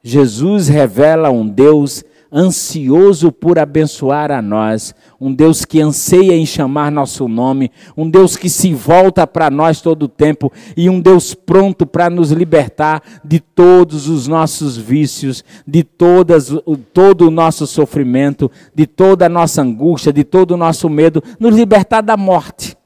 Jesus 0.07 0.69
revela 0.69 1.31
um 1.31 1.49
Deus 1.49 2.05
ansioso 2.31 3.33
por 3.33 3.59
abençoar 3.59 4.31
a 4.31 4.43
nós, 4.43 4.95
um 5.19 5.33
Deus 5.33 5.65
que 5.65 5.81
anseia 5.81 6.35
em 6.35 6.45
chamar 6.45 6.93
nosso 6.93 7.27
nome, 7.27 7.71
um 7.97 8.11
Deus 8.11 8.37
que 8.37 8.51
se 8.51 8.75
volta 8.75 9.27
para 9.27 9.49
nós 9.49 9.81
todo 9.81 10.03
o 10.03 10.09
tempo 10.09 10.53
e 10.77 10.91
um 10.91 11.01
Deus 11.01 11.33
pronto 11.33 11.87
para 11.87 12.11
nos 12.11 12.33
libertar 12.33 13.01
de 13.25 13.41
todos 13.41 14.07
os 14.07 14.29
nossos 14.29 14.77
vícios, 14.77 15.43
de 15.67 15.83
todas, 15.83 16.51
todo 16.93 17.29
o 17.29 17.31
nosso 17.31 17.67
sofrimento, 17.67 18.51
de 18.75 18.87
toda 18.87 19.25
a 19.25 19.29
nossa 19.29 19.63
angústia, 19.63 20.13
de 20.13 20.25
todo 20.25 20.51
o 20.51 20.57
nosso 20.59 20.91
medo, 20.91 21.23
nos 21.41 21.55
libertar 21.57 22.03
da 22.03 22.17
morte. 22.17 22.77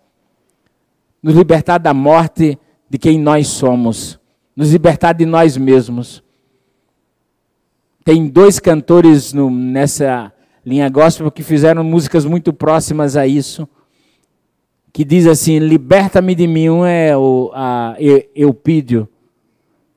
Nos 1.21 1.35
libertar 1.35 1.79
da 1.79 1.93
morte 1.93 2.57
de 2.89 2.97
quem 2.97 3.19
nós 3.19 3.49
somos, 3.49 4.21
nos 4.55 4.71
libertar 4.71 5.15
de 5.15 5.27
nós 5.27 5.57
mesmos. 5.57 6.23
Tem 8.09 8.27
dois 8.27 8.59
cantores 8.59 9.35
no, 9.35 9.51
nessa 9.51 10.33
linha 10.65 10.89
gospel 10.89 11.31
que 11.31 11.43
fizeram 11.43 11.85
músicas 11.85 12.25
muito 12.25 12.55
próximas 12.55 13.19
a 13.19 13.27
isso, 13.27 13.69
que 14.95 15.05
diz 15.05 15.27
assim: 15.27 15.59
Liberta-me 15.59 16.35
de 16.35 16.47
mim. 16.47 16.71
Um 16.71 16.87
é 16.87 17.15
o 17.15 17.51
a 17.53 17.95
Eupídio. 18.35 19.07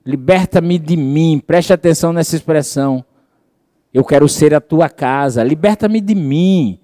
Liberta-me 0.06 0.78
de 0.78 0.98
mim. 0.98 1.40
Preste 1.40 1.72
atenção 1.72 2.12
nessa 2.12 2.36
expressão. 2.36 3.06
Eu 3.94 4.04
quero 4.04 4.28
ser 4.28 4.54
a 4.54 4.60
tua 4.60 4.90
casa. 4.90 5.42
Liberta-me 5.42 6.02
de 6.02 6.14
mim. 6.14 6.82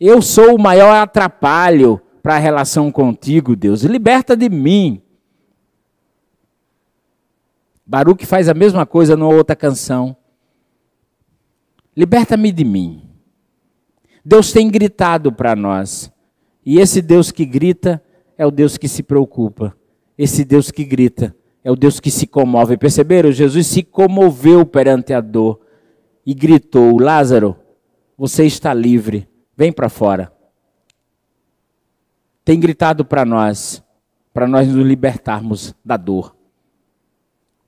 Eu 0.00 0.22
sou 0.22 0.54
o 0.54 0.58
maior 0.58 0.94
atrapalho 0.94 2.00
para 2.22 2.36
a 2.36 2.38
relação 2.38 2.90
contigo, 2.90 3.54
Deus. 3.54 3.82
Liberta 3.82 4.34
de 4.34 4.48
mim. 4.48 5.02
Baruch 7.84 8.24
faz 8.24 8.48
a 8.48 8.54
mesma 8.54 8.86
coisa 8.86 9.14
numa 9.14 9.34
outra 9.34 9.54
canção. 9.54 10.16
Liberta-me 11.96 12.52
de 12.52 12.64
mim. 12.64 13.08
Deus 14.24 14.52
tem 14.52 14.70
gritado 14.70 15.32
para 15.32 15.54
nós. 15.54 16.12
E 16.64 16.78
esse 16.78 17.02
Deus 17.02 17.30
que 17.30 17.44
grita 17.44 18.02
é 18.38 18.46
o 18.46 18.50
Deus 18.50 18.78
que 18.78 18.88
se 18.88 19.02
preocupa. 19.02 19.76
Esse 20.16 20.44
Deus 20.44 20.70
que 20.70 20.84
grita 20.84 21.34
é 21.64 21.70
o 21.70 21.76
Deus 21.76 22.00
que 22.00 22.10
se 22.10 22.26
comove. 22.26 22.76
Perceberam? 22.76 23.32
Jesus 23.32 23.66
se 23.66 23.82
comoveu 23.82 24.64
perante 24.64 25.12
a 25.12 25.20
dor 25.20 25.60
e 26.24 26.34
gritou: 26.34 26.98
Lázaro, 27.00 27.56
você 28.16 28.44
está 28.44 28.72
livre, 28.72 29.28
vem 29.56 29.72
para 29.72 29.88
fora. 29.88 30.32
Tem 32.44 32.58
gritado 32.58 33.04
para 33.04 33.24
nós, 33.24 33.82
para 34.32 34.46
nós 34.46 34.68
nos 34.68 34.86
libertarmos 34.86 35.74
da 35.84 35.96
dor 35.96 36.36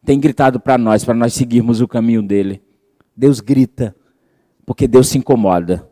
tem 0.05 0.21
gritado 0.21 0.61
para 0.61 0.77
nós, 0.77 1.05
para 1.05 1.15
nós 1.15 1.33
seguirmos 1.33 1.81
o 1.81 1.89
caminho 1.89 2.23
dele. 2.23 2.63
Deus 3.17 3.41
grita, 3.41 3.97
porque 4.65 4.87
Deus 4.87 5.09
se 5.09 5.19
incomoda. 5.19 5.89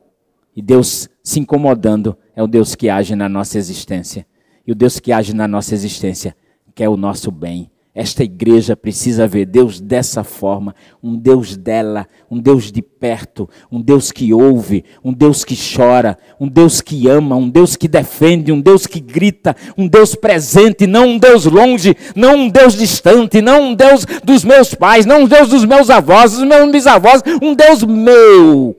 E 0.54 0.60
Deus 0.60 1.08
se 1.22 1.40
incomodando 1.40 2.16
é 2.36 2.42
o 2.42 2.46
Deus 2.46 2.74
que 2.74 2.90
age 2.90 3.16
na 3.16 3.28
nossa 3.28 3.56
existência. 3.56 4.26
E 4.66 4.72
o 4.72 4.74
Deus 4.74 5.00
que 5.00 5.12
age 5.12 5.34
na 5.34 5.48
nossa 5.48 5.74
existência 5.74 6.36
quer 6.74 6.88
o 6.88 6.96
nosso 6.96 7.30
bem. 7.30 7.70
Esta 7.94 8.24
igreja 8.24 8.74
precisa 8.74 9.26
ver 9.26 9.44
Deus 9.44 9.78
dessa 9.78 10.24
forma, 10.24 10.74
um 11.02 11.14
Deus 11.14 11.58
dela, 11.58 12.08
um 12.30 12.40
Deus 12.40 12.72
de 12.72 12.80
perto, 12.80 13.46
um 13.70 13.82
Deus 13.82 14.10
que 14.10 14.32
ouve, 14.32 14.82
um 15.04 15.12
Deus 15.12 15.44
que 15.44 15.54
chora, 15.54 16.16
um 16.40 16.48
Deus 16.48 16.80
que 16.80 17.06
ama, 17.06 17.36
um 17.36 17.50
Deus 17.50 17.76
que 17.76 17.86
defende, 17.86 18.50
um 18.50 18.62
Deus 18.62 18.86
que 18.86 18.98
grita, 18.98 19.54
um 19.76 19.86
Deus 19.86 20.14
presente, 20.14 20.86
não 20.86 21.06
um 21.10 21.18
Deus 21.18 21.44
longe, 21.44 21.94
não 22.16 22.36
um 22.36 22.48
Deus 22.48 22.78
distante, 22.78 23.42
não 23.42 23.72
um 23.72 23.74
Deus 23.74 24.06
dos 24.24 24.42
meus 24.42 24.74
pais, 24.74 25.04
não 25.04 25.24
um 25.24 25.28
Deus 25.28 25.50
dos 25.50 25.66
meus 25.66 25.90
avós, 25.90 26.32
dos 26.32 26.44
meus 26.44 26.72
bisavós, 26.72 27.22
um 27.42 27.54
Deus 27.54 27.82
meu, 27.82 28.74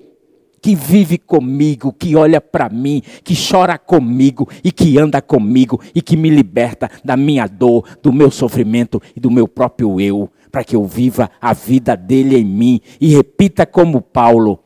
que 0.63 0.75
vive 0.75 1.17
comigo, 1.17 1.91
que 1.91 2.15
olha 2.15 2.39
para 2.39 2.69
mim, 2.69 3.01
que 3.21 3.35
chora 3.35 3.77
comigo 3.77 4.47
e 4.63 4.71
que 4.71 4.97
anda 4.97 5.21
comigo 5.21 5.81
e 5.93 6.01
que 6.01 6.15
me 6.15 6.29
liberta 6.29 6.89
da 7.03 7.17
minha 7.17 7.45
dor, 7.47 7.83
do 8.01 8.13
meu 8.13 8.31
sofrimento 8.31 9.01
e 9.13 9.19
do 9.19 9.29
meu 9.29 9.45
próprio 9.45 9.99
eu, 9.99 10.29
para 10.49 10.63
que 10.63 10.73
eu 10.73 10.85
viva 10.85 11.29
a 11.41 11.51
vida 11.51 11.97
dele 11.97 12.37
em 12.37 12.45
mim 12.45 12.79
e 13.01 13.13
repita 13.13 13.65
como 13.65 14.01
Paulo: 14.01 14.57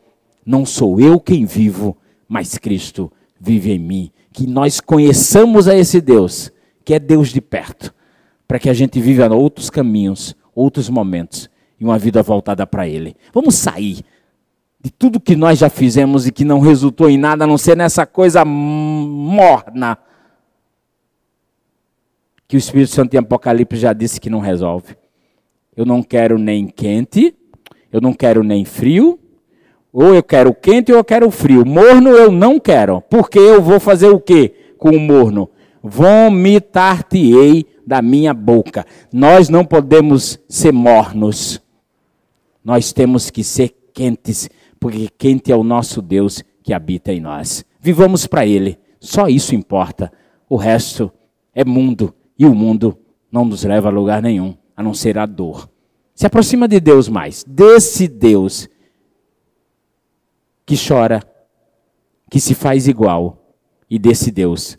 não 0.45 0.67
sou 0.67 1.01
eu 1.01 1.19
quem 1.19 1.45
vivo, 1.45 1.97
mas 2.29 2.59
Cristo 2.59 3.11
vive 3.41 3.71
em 3.71 3.79
mim. 3.79 4.11
Que 4.31 4.45
nós 4.45 4.79
conheçamos 4.79 5.67
a 5.67 5.75
esse 5.75 5.99
Deus, 5.99 6.51
que 6.85 6.93
é 6.93 6.99
Deus 6.99 7.29
de 7.29 7.41
perto, 7.41 7.91
para 8.47 8.59
que 8.59 8.69
a 8.69 8.73
gente 8.73 9.01
viva 9.01 9.33
outros 9.33 9.71
caminhos, 9.71 10.35
outros 10.53 10.91
momentos 10.91 11.49
e 11.79 11.83
uma 11.83 11.97
vida 11.97 12.21
voltada 12.21 12.67
para 12.67 12.87
Ele. 12.87 13.15
Vamos 13.33 13.55
sair 13.55 14.05
de 14.79 14.91
tudo 14.91 15.19
que 15.19 15.35
nós 15.35 15.59
já 15.59 15.69
fizemos 15.69 16.27
e 16.27 16.31
que 16.31 16.45
não 16.45 16.59
resultou 16.59 17.09
em 17.09 17.17
nada, 17.17 17.43
a 17.43 17.47
não 17.47 17.57
ser 17.57 17.75
nessa 17.75 18.05
coisa 18.05 18.45
morna 18.45 19.97
que 22.47 22.55
o 22.55 22.57
Espírito 22.57 22.93
Santo 22.93 23.13
em 23.13 23.17
Apocalipse 23.17 23.77
já 23.77 23.91
disse 23.91 24.21
que 24.21 24.29
não 24.29 24.39
resolve. 24.39 24.95
Eu 25.75 25.85
não 25.85 26.01
quero 26.01 26.39
nem 26.39 26.67
quente, 26.67 27.35
eu 27.91 27.99
não 27.99 28.13
quero 28.13 28.43
nem 28.43 28.63
frio, 28.63 29.19
ou 29.91 30.13
eu 30.13 30.23
quero 30.23 30.53
quente 30.53 30.91
ou 30.91 30.97
eu 30.97 31.03
quero 31.03 31.29
frio. 31.29 31.65
Morno 31.65 32.09
eu 32.09 32.31
não 32.31 32.59
quero, 32.59 33.01
porque 33.01 33.37
eu 33.37 33.61
vou 33.61 33.79
fazer 33.79 34.09
o 34.09 34.19
quê 34.19 34.53
com 34.77 34.89
o 34.89 34.99
morno? 34.99 35.49
Vomitar-te-ei 35.83 37.65
da 37.85 38.01
minha 38.01 38.33
boca. 38.33 38.85
Nós 39.11 39.49
não 39.49 39.65
podemos 39.65 40.39
ser 40.47 40.71
mornos. 40.71 41.61
Nós 42.63 42.91
temos 42.91 43.29
que 43.29 43.43
ser 43.43 43.75
quentes, 43.93 44.49
porque 44.79 45.09
quente 45.17 45.51
é 45.51 45.55
o 45.55 45.63
nosso 45.63 46.01
Deus 46.01 46.43
que 46.63 46.73
habita 46.73 47.11
em 47.11 47.19
nós. 47.19 47.65
Vivamos 47.79 48.27
para 48.27 48.45
Ele, 48.45 48.77
só 48.99 49.27
isso 49.27 49.55
importa. 49.55 50.11
O 50.49 50.55
resto 50.55 51.11
é 51.53 51.65
mundo, 51.65 52.13
e 52.37 52.45
o 52.45 52.53
mundo 52.53 52.97
não 53.31 53.45
nos 53.45 53.63
leva 53.63 53.89
a 53.89 53.91
lugar 53.91 54.21
nenhum, 54.21 54.55
a 54.75 54.83
não 54.83 54.93
ser 54.93 55.17
a 55.17 55.25
dor. 55.25 55.69
Se 56.13 56.25
aproxima 56.25 56.67
de 56.67 56.79
Deus 56.79 57.07
mais, 57.07 57.43
desse 57.47 58.07
Deus 58.07 58.67
que 60.65 60.75
chora, 60.75 61.23
que 62.29 62.39
se 62.39 62.53
faz 62.53 62.87
igual, 62.87 63.47
e 63.89 63.97
desse 63.97 64.31
Deus 64.31 64.77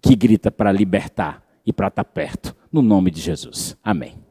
que 0.00 0.14
grita 0.14 0.50
para 0.50 0.70
libertar 0.70 1.42
e 1.64 1.72
para 1.72 1.88
estar 1.88 2.04
perto, 2.04 2.54
no 2.70 2.80
nome 2.80 3.10
de 3.10 3.20
Jesus. 3.20 3.76
Amém. 3.82 4.25